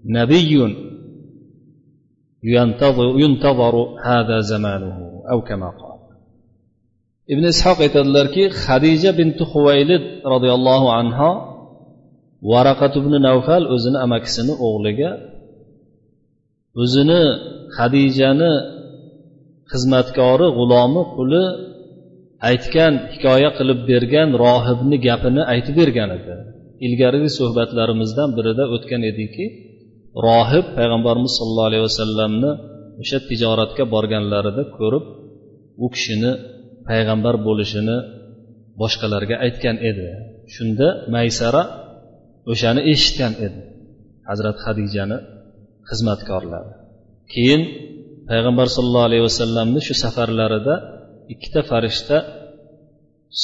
نبي 0.05 0.75
ينتظر, 2.43 3.19
ينتظر 3.19 3.87
هذا 4.05 4.39
زمانه 4.39 5.23
أو 5.31 5.41
كما 5.41 5.69
قال. 5.69 5.94
Ibn 7.33 7.43
ishoq 7.53 7.77
aytadilarki 7.85 8.43
hadija 8.65 9.11
binti 9.19 9.43
huvaylid 9.51 10.03
roziyallohu 10.33 10.87
anho 11.01 11.31
varaqat 12.51 12.93
ibn 13.01 13.13
navfal 13.27 13.63
o'zini 13.75 13.97
amakisini 14.05 14.53
o'g'liga 14.67 15.11
o'zini 16.81 17.21
hadijani 17.77 18.51
xizmatkori 19.71 20.47
g'ulomi 20.57 21.03
quli 21.15 21.43
aytgan 22.49 22.93
hikoya 23.13 23.49
qilib 23.57 23.79
bergan 23.91 24.29
rohibni 24.45 24.97
gapini 25.07 25.41
aytib 25.53 25.75
bergan 25.81 26.09
edi. 26.17 26.33
Ilgarigi 26.85 27.29
suhbatlarimizdan 27.39 28.29
birida 28.37 28.63
o'tgan 28.75 29.01
ediki 29.11 29.45
rohib 30.27 30.65
payg'ambarimiz 30.77 31.31
sollallohu 31.39 31.69
alayhi 31.71 31.85
vasallamni 31.89 32.51
o'sha 33.01 33.17
tijoratga 33.29 33.83
borganlarida 33.93 34.63
ko'rib 34.77 35.05
u 35.85 35.87
kishini 35.95 36.31
payg'ambar 36.89 37.35
bo'lishini 37.47 37.97
boshqalarga 38.81 39.35
aytgan 39.45 39.77
edi. 39.89 40.07
Shunda 40.55 40.87
maysara 41.15 41.63
o'shani 42.51 42.81
eshitgan 42.91 43.33
edi 43.45 43.59
hazrati 44.29 44.61
hadijani 44.67 45.17
xizmatkorlari. 45.89 46.71
Keyin 47.33 47.61
payg'ambar 48.29 48.67
sollallohu 48.75 49.07
alayhi 49.09 49.25
vasallamni 49.29 49.79
shu 49.87 49.93
safarlarida 50.03 50.75
ikkita 51.33 51.61
farishta 51.69 52.17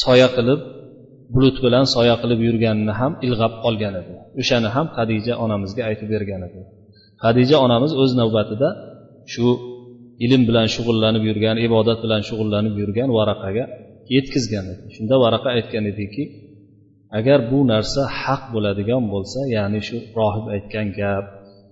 soya 0.04 0.28
qilib 0.36 0.62
bulut 1.36 1.58
bilan 1.66 1.86
soya 1.96 2.16
qilib 2.22 2.40
yurganini 2.48 2.94
ham 3.00 3.14
ilg'ab 3.28 3.54
qolgan 3.64 3.94
edi. 4.02 4.14
O'shani 4.42 4.70
ham 4.76 4.88
hadija 4.98 5.34
onamizga 5.44 5.82
aytib 5.90 6.10
bergan 6.16 6.42
edi. 6.48 6.62
Hadija 7.26 7.58
onamiz 7.66 7.92
o'z 8.02 8.12
navbatida 8.22 8.70
shu 9.34 9.46
ilm 10.26 10.42
bilan 10.50 10.68
shug'ullanib 10.76 11.24
yurgan 11.30 11.58
ibodat 11.68 12.00
bilan 12.06 12.22
shug'ullanib 12.30 12.76
yurgan 12.82 13.10
varaqaga 13.18 13.66
yetkazgan 14.16 14.66
edi. 14.74 14.84
Shunda 14.96 15.16
varaqa 15.24 15.50
aytgan 15.58 15.84
ediki 15.92 16.24
agar 17.18 17.40
bu 17.52 17.60
narsa 17.74 18.02
haq 18.22 18.42
bo'ladigan 18.54 19.04
bo'lsa 19.14 19.40
ya'ni 19.56 19.80
shu 19.88 19.98
rohib 20.20 20.46
aytgan 20.56 20.88
gap 21.00 21.26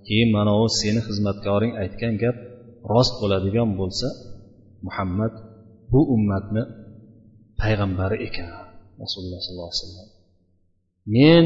keyin 0.08 0.30
mana 0.38 0.54
u 0.64 0.66
seni 0.80 1.02
xizmatkoring 1.08 1.74
aytgan 1.84 2.14
gap 2.24 2.38
rost 2.92 3.14
bo'ladigan 3.22 3.70
bo'lsa 3.80 4.08
muhammad 4.88 5.34
bu 5.92 6.00
ummatni 6.16 6.64
payg'ambari 7.62 8.18
ekan 8.28 8.50
rasululloh 9.02 9.40
sollallohu 9.46 9.72
alayhi 9.72 9.84
vasallam. 9.84 10.08
Men 11.16 11.44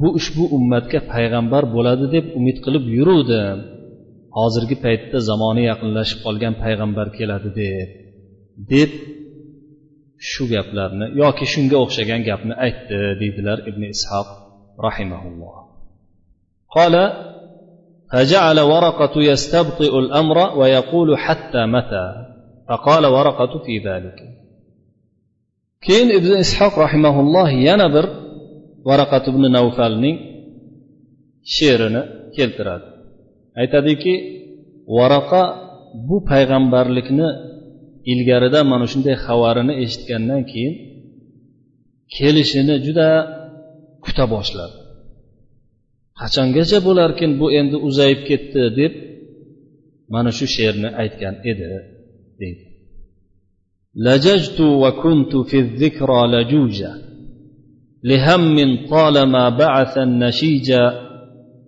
bu 0.00 0.08
ushbu 0.18 0.44
ummatga 0.56 0.98
payg'ambar 1.12 1.62
bo'ladi 1.76 2.06
deb 2.14 2.24
umid 2.38 2.56
qilib 2.64 2.84
yuruvdim. 2.96 3.58
hozirgi 4.37 4.75
paytda 4.85 5.17
zamoni 5.29 5.63
yaqinlashib 5.71 6.19
qolgan 6.25 6.53
payg'ambar 6.63 7.07
keladi 7.17 7.49
deb 7.61 7.89
deb 8.71 8.91
shu 10.29 10.43
gaplarni 10.53 11.05
yoki 11.21 11.45
shunga 11.53 11.77
o'xshagan 11.83 12.21
gapni 12.29 12.53
aytdi 12.65 12.99
deydilar 13.21 13.57
ibn 13.69 13.81
ishoq 13.95 14.27
rahimaulloh 14.87 15.55
قال 16.77 16.95
فجعل 18.11 18.59
ورقة 18.59 19.21
يستبطئ 19.31 19.93
الأمر 20.03 20.37
ويقول 20.59 21.17
حتى 21.17 21.65
متى 21.65 22.07
فقال 22.69 23.03
ورقة 23.05 23.53
في 23.65 23.75
ذلك 23.87 24.19
keyin 25.85 26.09
ibn 26.19 26.31
ishoq 26.45 26.73
rahimaulloh 26.85 27.47
yana 27.67 27.87
bir 27.95 28.05
varaqat 28.89 29.25
ibn 29.31 29.43
navfalning 29.57 30.17
she'rini 31.55 32.01
keltiradi 32.35 32.88
aytadiki 33.61 34.13
varaqa 34.97 35.43
bu 36.07 36.17
payg'ambarlikni 36.29 37.29
ilgarida 38.11 38.59
mana 38.71 38.85
shunday 38.91 39.15
xabarini 39.25 39.73
eshitgandan 39.83 40.41
keyin 40.51 40.73
kelishini 42.15 42.75
juda 42.85 43.09
kuta 44.05 44.25
boshladi 44.33 44.77
qachongacha 46.19 46.79
bo'larkin 46.87 47.31
bu 47.41 47.47
endi 47.59 47.77
uzayib 47.87 48.21
ketdi 48.29 48.63
deb 48.79 48.93
mana 50.13 50.31
shu 50.37 50.45
she'rni 50.55 50.89
aytgan 51.01 51.35
edi 51.51 51.67
deydi 52.41 52.65
لججت 54.05 54.59
وكنت 54.61 55.33
في 55.49 55.57
الذكرى 55.65 56.21
لجوجا 56.33 56.93
لهم 58.03 58.87
طالما 58.93 59.49
بعث 59.49 59.97
النشيجا 59.97 60.83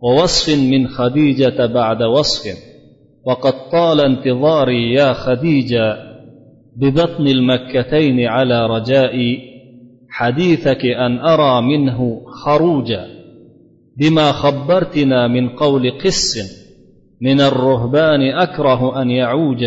ووصف 0.03 0.59
من 0.59 0.89
خديجة 0.89 1.67
بعد 1.67 2.03
وصف. 2.03 2.59
وقد 3.27 3.53
طال 3.73 4.01
انتظاري 4.01 4.93
يا 4.95 5.13
خديجة 5.13 5.97
ببطن 6.77 7.27
المكتين 7.27 8.27
على 8.27 8.67
رجائي 8.67 9.39
حديثك 10.11 10.85
أن 10.85 11.19
أرى 11.19 11.63
منه 11.63 12.21
خروجا. 12.45 13.07
بما 13.97 14.33
خبرتنا 14.33 15.29
من 15.29 15.49
قول 15.49 15.91
قس 15.91 16.39
من 17.21 17.41
الرهبان 17.41 18.23
أكره 18.23 19.03
أن 19.03 19.11
يعوج 19.11 19.65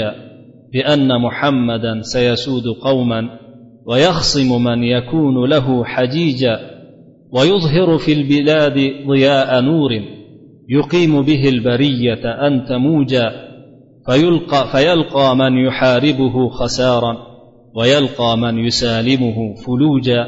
بأن 0.73 1.21
محمدا 1.21 2.01
سيسود 2.01 2.63
قوما 2.83 3.29
ويخصم 3.85 4.63
من 4.63 4.83
يكون 4.83 5.49
له 5.49 5.83
حجيجا. 5.83 6.59
ويظهر 7.31 7.97
في 7.97 8.13
البلاد 8.13 9.07
ضياء 9.07 9.61
نور. 9.61 10.14
يقيم 10.69 11.21
به 11.21 11.49
البرية 11.49 12.47
أن 12.47 12.65
تموجا 12.65 13.31
فيلقى, 14.05 14.67
فيلقى 14.71 15.35
من 15.35 15.57
يحاربه 15.57 16.49
خسارا 16.49 17.17
ويلقى 17.75 18.37
من 18.37 18.59
يسالمه 18.59 19.55
فلوجا. 19.55 20.25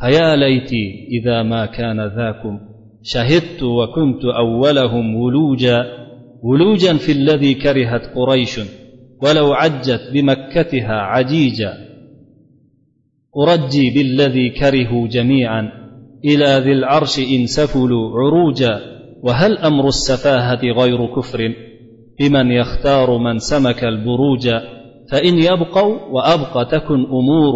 فيا 0.00 0.36
ليتي 0.36 1.08
إذا 1.10 1.42
ما 1.42 1.66
كان 1.66 2.00
ذاكم 2.00 2.60
شهدت 3.02 3.62
وكنت 3.62 4.24
أولهم 4.24 5.16
ولوجا. 5.16 5.84
ولوجا 6.42 6.94
في 6.94 7.12
الذي 7.12 7.54
كرهت 7.54 8.06
قريش 8.14 8.60
ولو 9.22 9.52
عجت 9.52 10.10
بمكتها 10.12 10.92
عجيجا. 10.92 11.72
أرجي 13.36 13.90
بالذي 13.90 14.50
كرهوا 14.50 15.08
جميعا 15.08 15.70
إلى 16.24 16.60
ذي 16.64 16.72
العرش 16.72 17.18
إن 17.18 17.46
سفلوا 17.46 18.10
عروجا. 18.10 18.93
وهل 19.24 19.58
أمر 19.58 19.88
السفاهة 19.88 20.62
غير 20.80 21.00
كفر؟ 21.16 21.40
بمن 22.20 22.50
يختار 22.50 23.18
من 23.18 23.38
سمك 23.38 23.84
البروج 23.84 24.48
فإن 25.10 25.38
يبقوا 25.38 25.94
وأبقى 26.14 26.64
تكن 26.64 27.00
أمور 27.04 27.54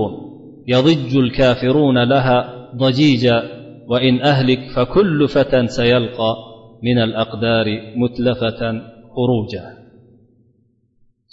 يضج 0.68 1.16
الكافرون 1.16 2.08
لها 2.08 2.68
ضجيجا 2.76 3.42
وإن 3.88 4.20
أهلك 4.20 4.58
فكل 4.76 5.28
فتى 5.28 5.66
سيلقى 5.66 6.36
من 6.82 6.98
الأقدار 6.98 7.66
متلفة 7.96 8.60
خروجا 9.14 9.78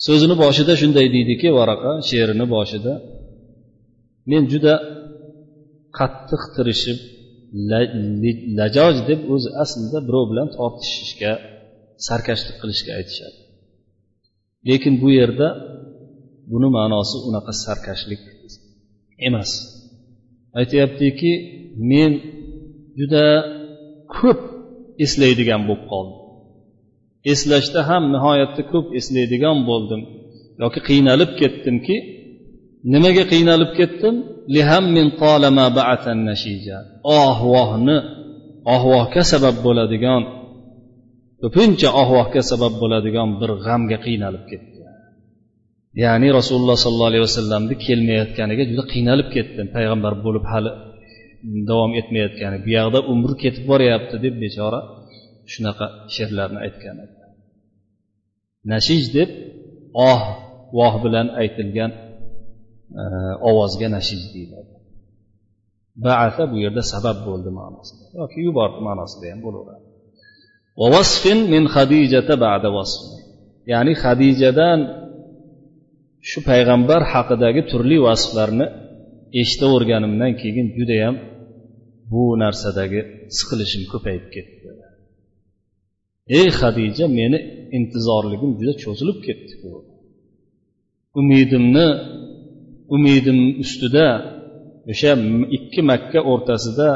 so'zini 0.06 0.36
boshida 0.44 0.74
shunday 0.82 1.08
deydiki 1.16 1.48
varaqa 1.58 1.92
she'rini 2.08 2.46
boshida 2.56 2.94
men 4.32 4.44
juda 4.52 4.74
qattiq 5.98 6.42
tirishib 6.56 6.98
lajoj 8.60 8.96
deb 9.10 9.22
o'zi 9.34 9.50
aslida 9.64 10.00
birov 10.08 10.26
bilan 10.32 10.48
tortishishga 10.58 11.32
sarkashlik 12.08 12.58
qilishga 12.62 12.92
aytishadi. 13.00 13.38
Lekin 14.68 14.94
bu 15.02 15.10
yerda 15.20 15.48
buni 16.52 16.68
ma'nosi 16.78 17.18
unaqa 17.30 17.52
sarkashlik 17.66 18.22
emas. 19.28 19.52
Aytyaptiki 20.60 21.32
men 21.92 22.12
juda 23.00 23.26
ko'p 24.16 24.40
eslaydigan 25.06 25.62
bo'lib 25.68 25.84
qoldim. 25.92 26.18
Eslashda 27.32 27.80
ham 27.90 28.04
nihoyatda 28.16 28.62
ko'p 28.72 28.88
eslaydigan 29.00 29.58
bo'ldim 29.70 30.02
yoki 30.64 30.80
qiynalib 30.90 31.32
ketdimki 31.42 31.96
nimaga 32.94 33.24
qiynalib 33.34 33.72
ketdim? 33.80 34.16
Oh 37.20 37.38
vohni 37.54 37.98
ohvohga 38.76 39.24
sabab 39.32 39.56
bo'ladigan 39.66 40.22
ko'pincha 41.42 41.90
ohvohga 42.02 42.42
sabab 42.52 42.74
bo'ladigan 42.82 43.30
bir 43.40 43.52
g'amga 43.66 43.98
qiynalib 44.06 44.46
ketdi. 44.52 44.76
Ya'ni 46.04 46.28
rasululloh 46.40 46.78
sollallohu 46.84 47.12
alayhi 47.12 47.26
vasallamni 47.30 47.76
kelmayotganiga 47.86 48.64
juda 48.70 48.84
qiynalib 48.94 49.28
ketdim 49.36 49.68
payg'ambar 49.76 50.14
bo'lib 50.26 50.46
hali 50.52 50.72
davom 51.70 51.92
etmayotgani 52.00 52.58
bu 52.66 52.70
yoqda 52.78 53.00
umri 53.14 53.36
ketib 53.44 53.64
boryapti 53.72 54.16
deb 54.26 54.36
bechora 54.44 54.80
shunaqa 55.54 55.86
she'rlarni 56.16 56.60
aytgan 56.66 56.98
nashij 58.72 59.04
deb 59.18 59.30
oh 60.10 60.22
voh 60.78 60.94
bilan 61.04 61.28
aytilgan 61.42 61.92
ovozga 63.50 63.88
nashij 63.96 64.24
deyiladi. 64.34 64.72
Baata 66.06 66.44
bu 66.52 66.56
yerda 66.66 66.84
sabab 66.94 67.18
bo'ldi 67.28 67.50
ma'nosida. 67.60 68.04
Yoki 68.20 68.40
yubordi 68.48 68.80
ma'nosida 68.88 69.26
ham 69.32 69.40
bo'laveradi. 69.46 69.86
Ya'ni 73.74 73.94
hadijadan 74.04 74.80
shu 76.30 76.40
payg'ambar 76.50 77.02
haqidagi 77.14 77.62
turli 77.72 77.98
vasflarni 78.08 78.68
eshitaverganimdan 79.42 80.32
keyin 80.42 80.68
judayam 80.78 81.16
bu 82.12 82.24
narsadagi 82.44 83.02
siqilishim 83.38 83.84
ko'payib 83.92 84.26
ketdi. 84.36 84.68
Ey 86.40 86.48
hadija 86.60 87.06
meni 87.20 87.38
intizorligim 87.78 88.52
juda 88.60 88.74
cho'zilib 88.84 89.20
ketdi. 89.28 89.54
Umidimni 91.20 91.88
umidim 92.96 93.40
ustida 93.64 94.08
o'sha 94.92 95.12
ikki 95.58 95.82
makka 95.92 96.20
o'rtasida 96.32 96.90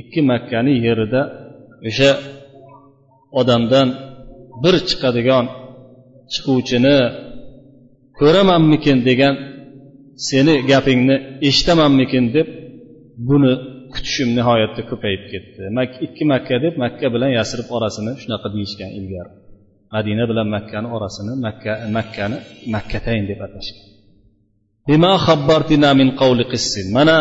ikki 0.00 0.20
makkani 0.30 0.72
yerida 0.86 1.22
o'sha 1.88 2.10
odamdan 3.40 3.88
bir 4.62 4.74
chiqadigan 4.88 5.44
chiquvchini 6.32 6.96
ko'ramanmikin 8.18 8.98
degan 9.08 9.34
seni 10.28 10.54
gapingni 10.70 11.16
eshitamanmikin 11.48 12.24
deb 12.36 12.48
buni 13.28 13.52
kutishim 13.92 14.28
nihoyatda 14.38 14.82
ko'payib 14.90 15.22
ketdi. 15.32 15.60
Ikki 16.06 16.24
makka 16.32 16.56
deb 16.64 16.74
makka 16.84 17.06
bilan 17.14 17.30
yasrib 17.38 17.68
orasini 17.76 18.12
shunaqa 18.22 18.48
deyishgan 18.54 18.90
ilgari. 18.98 19.30
Madina 19.94 20.24
bilan 20.30 20.48
makkani 20.56 20.88
orasini 20.96 21.32
makka 21.46 21.72
makkani 21.96 22.38
makkatayn 22.74 23.24
deb 23.30 23.40
atashgan. 23.46 23.89
Mana 26.96 27.16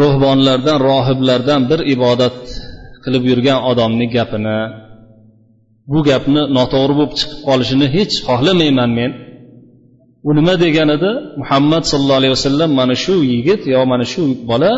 ruhbonlardan 0.00 0.78
rohiblardan 0.88 1.60
bir 1.70 1.80
ibodat 1.94 2.38
qilib 3.04 3.24
yurgan 3.30 3.58
odamni 3.70 4.06
gapini 4.16 4.58
bu 5.92 5.98
gapni 6.08 6.42
noto'g'ri 6.58 6.94
bo'lib 6.98 7.12
chiqib 7.20 7.40
qolishini 7.48 7.86
hech 7.96 8.14
xohlamayman 8.28 8.90
men. 8.98 9.12
U 10.28 10.30
nima 10.38 10.54
degan 10.64 10.88
edi 10.96 11.10
muhammad 11.40 11.82
sallallohu 11.90 12.20
alayhi 12.22 12.34
vasallam 12.38 12.70
mana 12.80 12.94
shu 13.04 13.14
yigit 13.32 13.62
yo 13.74 13.80
mana 13.92 14.04
shu 14.12 14.22
bola 14.50 14.72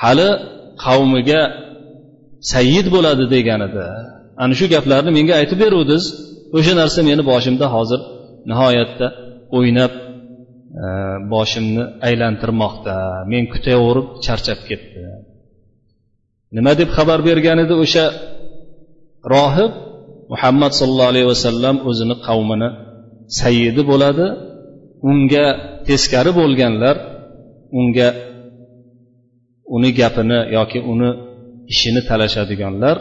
hali 0.00 0.30
qavmiga 0.84 1.40
sayyid 2.52 2.86
bo'ladi 2.94 3.24
degan 3.34 3.60
edi 3.68 3.84
ana 4.42 4.54
shu 4.58 4.64
gaplarni 4.74 5.10
menga 5.18 5.34
aytib 5.40 5.58
beruvdiz. 5.64 6.04
O'sha 6.56 6.72
narsa 6.80 7.00
meni 7.08 7.22
boshimda 7.30 7.66
hozir 7.74 8.00
nihoyatda 8.50 9.06
o'ynab 9.58 9.92
e, 10.82 10.86
boshimni 11.32 11.82
aylantirmoqda. 12.08 12.94
Men 13.32 13.42
kutaverib 13.52 14.06
charchab 14.24 14.60
ketdi. 14.68 15.00
Nima 16.56 16.72
deb 16.80 16.88
xabar 16.96 17.18
bergan 17.28 17.58
edi 17.64 17.74
o'sha 17.84 18.04
rohib 19.34 19.72
muhammad 20.32 20.72
sollallohu 20.80 21.12
alayhi 21.12 21.28
vasallam 21.32 21.76
o'zini 21.88 22.14
qavmini 22.26 22.68
sayyidi 23.40 23.82
bo'ladi. 23.90 24.26
Unga 25.10 25.46
teskari 25.88 26.32
bo'lganlar 26.40 26.96
unga 27.78 28.08
uni 29.74 29.90
gapini 29.98 30.38
yoki 30.56 30.78
uni 30.92 31.10
ishini 31.72 32.00
talashadiganlar 32.10 32.96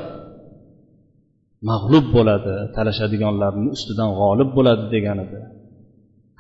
mag'lub 1.70 2.06
bo'ladi 2.16 2.54
talashadiganlarni 2.76 3.68
ustidan 3.76 4.10
g'olib 4.20 4.50
bo'ladi 4.58 4.84
degan 4.96 5.18
edi 5.26 5.40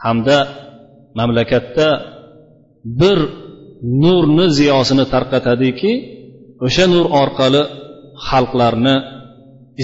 hamda 0.05 0.37
mamlakatda 1.19 1.87
bir 3.01 3.19
nurni 4.03 4.47
ziyosini 4.59 5.05
tarqatadiki 5.13 5.91
o'sha 6.65 6.85
nur 6.93 7.05
orqali 7.21 7.63
xalqlarni 8.27 8.95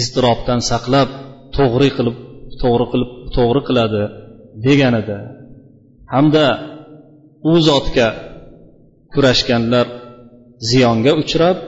iztirobdan 0.00 0.60
saqlab 0.70 1.08
to'g'ri 1.56 1.88
qilib 1.96 2.16
to'g'ri 2.62 2.86
qilib 2.92 3.10
to'g'ri 3.36 3.60
qiladi 3.68 4.02
deganida. 4.66 5.18
Hamda 6.12 6.46
u 7.50 7.52
zotga 7.68 8.08
kurashganlar 9.12 9.86
ziyonga 10.70 11.12
uchrab 11.22 11.58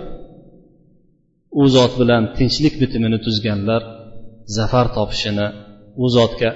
u 1.61 1.63
zot 1.77 1.93
bilan 2.01 2.23
tinchlik 2.37 2.75
bitimini 2.83 3.19
tuzganlar 3.27 3.83
zafar 4.57 4.87
topishini 4.97 5.47
u 6.03 6.07
zotga 6.17 6.51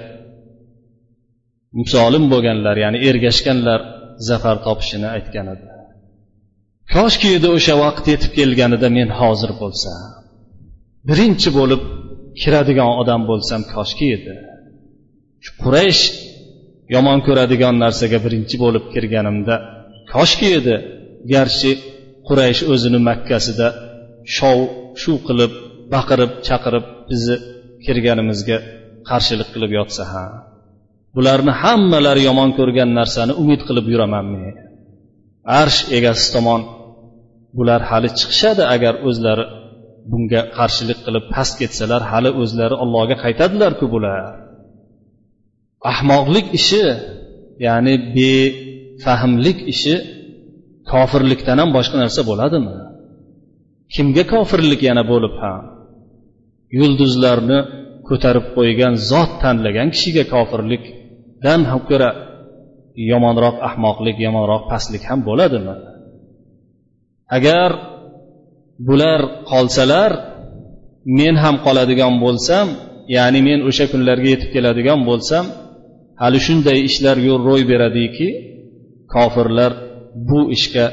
musolim 1.78 2.24
bo'lganlar 2.32 2.76
ya'ni 2.84 2.98
ergashganlar 3.08 3.80
zafar 4.28 4.56
topishini 4.66 5.08
aytgan 5.16 5.46
edi. 5.54 5.66
Koshki 6.94 7.28
edi 7.36 7.48
o'sha 7.56 7.74
vaqt 7.84 8.04
yetib 8.12 8.32
kelganida 8.38 8.88
men 8.98 9.08
hozir 9.20 9.52
bo'lsam. 9.62 10.00
Birinchi 11.08 11.50
bo'lib 11.58 11.82
kiradigan 12.40 12.90
odam 13.00 13.22
bo'lsam 13.30 13.60
koshki 13.74 14.06
edi. 14.16 14.34
Shu 15.44 15.50
quraysh 15.62 16.02
yomon 16.94 17.18
ko'radigan 17.26 17.74
narsaga 17.84 18.18
birinchi 18.26 18.56
bo'lib 18.64 18.84
kirganimda 18.94 19.56
koshki 20.14 20.48
edi. 20.58 20.76
Garchi 21.32 21.72
quraysh 22.28 22.62
o'zini 22.72 23.00
makkasida 23.08 23.68
shov 24.36 24.58
shuv 25.02 25.16
qilib 25.28 25.52
baqirib 25.94 26.32
chaqirib 26.48 26.84
bizni 27.10 27.36
kirganimizga 27.84 28.58
qarshilik 29.08 29.48
qilib 29.54 29.72
yotsa 29.78 30.04
ham. 30.12 30.32
Bularni 31.16 31.52
hammalari 31.62 32.22
yomon 32.28 32.50
ko'rgan 32.58 32.90
narsani 32.98 33.32
umid 33.42 33.60
qilib 33.68 33.86
yuraman 33.92 34.26
men. 34.34 34.54
Arsh 35.60 35.80
egasi 35.98 36.26
tomon 36.34 36.60
bular 37.56 37.80
hali 37.90 38.08
chiqishadi 38.18 38.62
agar 38.74 38.94
o'zlari 39.08 39.44
bunga 40.10 40.40
qarshilik 40.56 40.98
qilib 41.06 41.24
past 41.34 41.54
ketsalar 41.60 42.02
hali 42.10 42.30
o'zlari 42.42 42.76
allohga 42.84 43.16
qaytadilarku 43.24 43.86
bular. 43.94 44.22
Ahmoqlik 45.92 46.46
ishi 46.58 46.84
ya'ni 47.66 47.94
befahmlik 48.16 49.58
ishi 49.72 49.94
kofirlikdan 50.92 51.56
ham 51.62 51.70
boshqa 51.76 51.96
narsa 52.02 52.20
bo'ladimi? 52.30 52.76
Kimga 53.94 54.24
kofirlik 54.32 54.80
yana 54.88 55.02
bo'lib 55.12 55.34
ham? 55.42 55.62
Yulduzlarni 56.78 57.58
ko'tarib 58.08 58.46
qo'ygan 58.56 58.94
zot 59.10 59.30
tanlagan 59.42 59.88
kishiga 59.94 60.24
kofirlik 60.34 60.84
dan 61.44 61.60
ham 61.70 61.80
ko'ra 61.90 62.10
yomonroq 63.10 63.56
ahmoqlik 63.68 64.16
yomonroq 64.26 64.62
pastlik 64.72 65.02
ham 65.10 65.20
bo'ladimi? 65.28 65.74
Agar 67.36 67.70
bular 68.88 69.20
qolsalar 69.50 70.10
men 71.18 71.34
ham 71.42 71.56
qoladigan 71.66 72.14
bo'lsam 72.24 72.66
ya'ni 73.16 73.40
men 73.48 73.60
o'sha 73.68 73.84
kunlarga 73.92 74.28
yetib 74.34 74.50
keladigan 74.54 75.00
bo'lsam 75.08 75.44
hali 76.22 76.38
shunday 76.46 76.78
ishlar 76.88 77.16
ro'y 77.48 77.62
beradiki 77.70 78.28
kofirlar 79.14 79.72
bu 80.28 80.40
ishga 80.56 80.86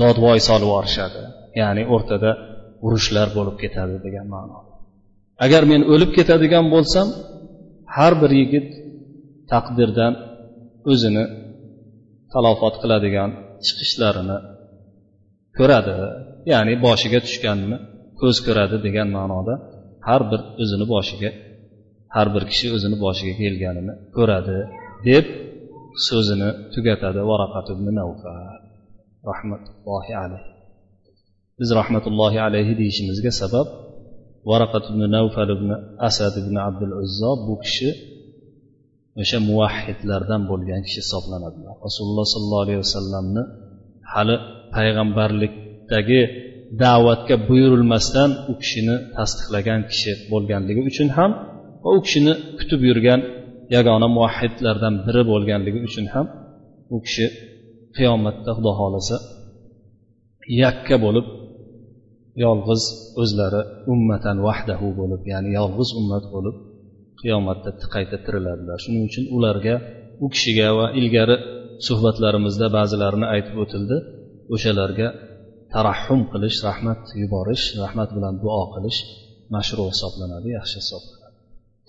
dodvoy 0.00 0.38
solib 0.48 0.68
yuborishadi 0.68 1.20
ya'ni 1.60 1.82
o'rtada 1.94 2.30
urushlar 2.86 3.28
bo'lib 3.36 3.56
ketadi 3.62 3.96
degan 4.06 4.26
ma'noda. 4.34 4.72
Agar 5.44 5.62
men 5.72 5.82
o'lib 5.92 6.10
ketadigan 6.18 6.66
bo'lsam 6.74 7.06
har 7.96 8.12
bir 8.22 8.30
yigit 8.40 8.68
taqdirdan 9.52 10.12
o'zini 10.92 11.24
talofot 12.32 12.74
qiladigan 12.82 13.30
chiqishlarini 13.66 14.38
ko'radi. 15.58 15.94
Ya'ni 16.52 16.74
boshiga 16.86 17.18
tushganini 17.26 17.78
ko'z 18.20 18.36
ko'radi 18.46 18.76
degan 18.86 19.08
ma'noda 19.16 19.54
har 20.08 20.22
bir 20.30 20.40
o'zini 20.62 20.86
boshiga 20.94 21.30
har 22.16 22.28
bir 22.34 22.42
kishi 22.50 22.66
o'zini 22.76 22.96
boshiga 23.04 23.34
kelganini 23.42 23.94
ko'radi 24.16 24.56
deb 25.08 25.26
so'zini 26.08 26.48
tugatadi. 26.74 27.20
Rahmatullohi 29.30 30.12
alayhi 30.24 30.56
biz 31.60 31.68
rahmatullohi 31.80 32.38
alayhi 32.48 32.72
deyishimizga 32.80 33.32
sabab 33.42 33.66
varaqat 34.50 34.84
ibn 34.92 35.02
navfal 35.16 35.50
ibn 35.56 35.70
asad 36.08 36.34
ibn 36.42 36.54
abdul 36.68 36.92
uzzo 37.04 37.32
bu 37.46 37.54
kishi 37.64 37.88
o'sha 39.20 39.38
muvahhidlardan 39.48 40.42
bo'lgan 40.50 40.80
kishi 40.86 41.00
hisoblanadilar 41.04 41.74
rasululloh 41.86 42.26
sollallohu 42.34 42.64
alayhi 42.66 42.80
vasallamni 42.84 43.42
hali 44.12 44.36
payg'ambarlikdagi 44.74 46.20
da'vatga 46.82 47.36
buyurilmasdan 47.48 48.30
u 48.50 48.52
kishini 48.62 48.96
tasdiqlagan 49.16 49.80
kishi 49.90 50.12
bo'lganligi 50.32 50.82
uchun 50.90 51.08
ham 51.16 51.30
va 51.82 51.88
u 51.96 51.98
kishini 52.06 52.32
kutib 52.58 52.80
yurgan 52.90 53.20
yagona 53.76 54.06
muvahhidlardan 54.16 54.94
biri 55.06 55.22
bo'lganligi 55.32 55.80
uchun 55.88 56.06
ham 56.14 56.26
u 56.94 56.98
kishi 57.06 57.26
qiyomatda 57.96 58.50
xudo 58.56 58.72
xohlasa 58.80 59.16
yakka 60.62 60.96
bo'lib 61.04 61.26
yolg'iz 62.44 62.82
o'zlari 63.22 63.60
ummatan 63.92 64.36
vahdahu 64.46 64.86
bo'lib 65.00 65.22
ya'ni 65.32 65.50
yolg'iz 65.58 65.90
ummat 66.00 66.24
bo'lib 66.34 66.56
qiyomatda 67.20 67.70
qayta 67.94 68.16
tiriladilar. 68.24 68.78
Shuning 68.84 69.02
uchun 69.08 69.24
ularga 69.36 69.74
u 70.24 70.26
kishiga 70.34 70.68
va 70.78 70.86
ilgari 71.00 71.36
suhbatlarimizda 71.86 72.66
ba'zilarini 72.76 73.26
aytib 73.34 73.56
o'tildi. 73.64 73.96
O'shalarga 74.54 75.08
tarahhum 75.74 76.20
qilish 76.32 76.58
rahmat 76.68 77.00
yuborish 77.22 77.64
rahmat 77.82 78.08
bilan 78.16 78.34
duo 78.42 78.62
qilish 78.74 78.98
mashru 79.54 79.84
hisoblanadi 79.92 80.48
yaxshi 80.58 80.76
hisoblanadi. 80.82 81.36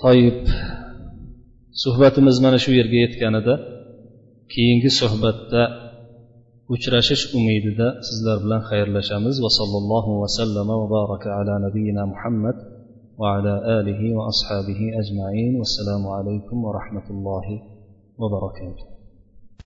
Toyib 0.04 0.40
suhbatimiz 1.84 2.36
mana 2.46 2.58
shu 2.64 2.72
yerga 2.80 2.98
yetganida 3.06 3.54
keyingi 4.54 4.90
suhbatda 5.00 5.62
uchrashish 6.74 7.24
umidida 7.38 7.88
sizlar 8.08 8.38
bilan 8.44 8.62
xayrlashamiz. 8.70 9.36
Va 9.46 9.52
sallallohu 9.60 10.12
vasallama 10.24 10.76
va 10.82 10.88
baraka 10.98 11.30
ala 11.40 11.54
nabiyina 11.66 12.04
muhammad. 12.14 12.58
وعلى 13.18 13.80
آله 13.80 14.02
وأصحابه 14.18 14.82
أجمعين 15.02 15.54
والسلام 15.60 16.08
عليكم 16.08 16.64
ورحمة 16.64 17.08
الله 17.10 17.48
وبركاته. 18.18 18.97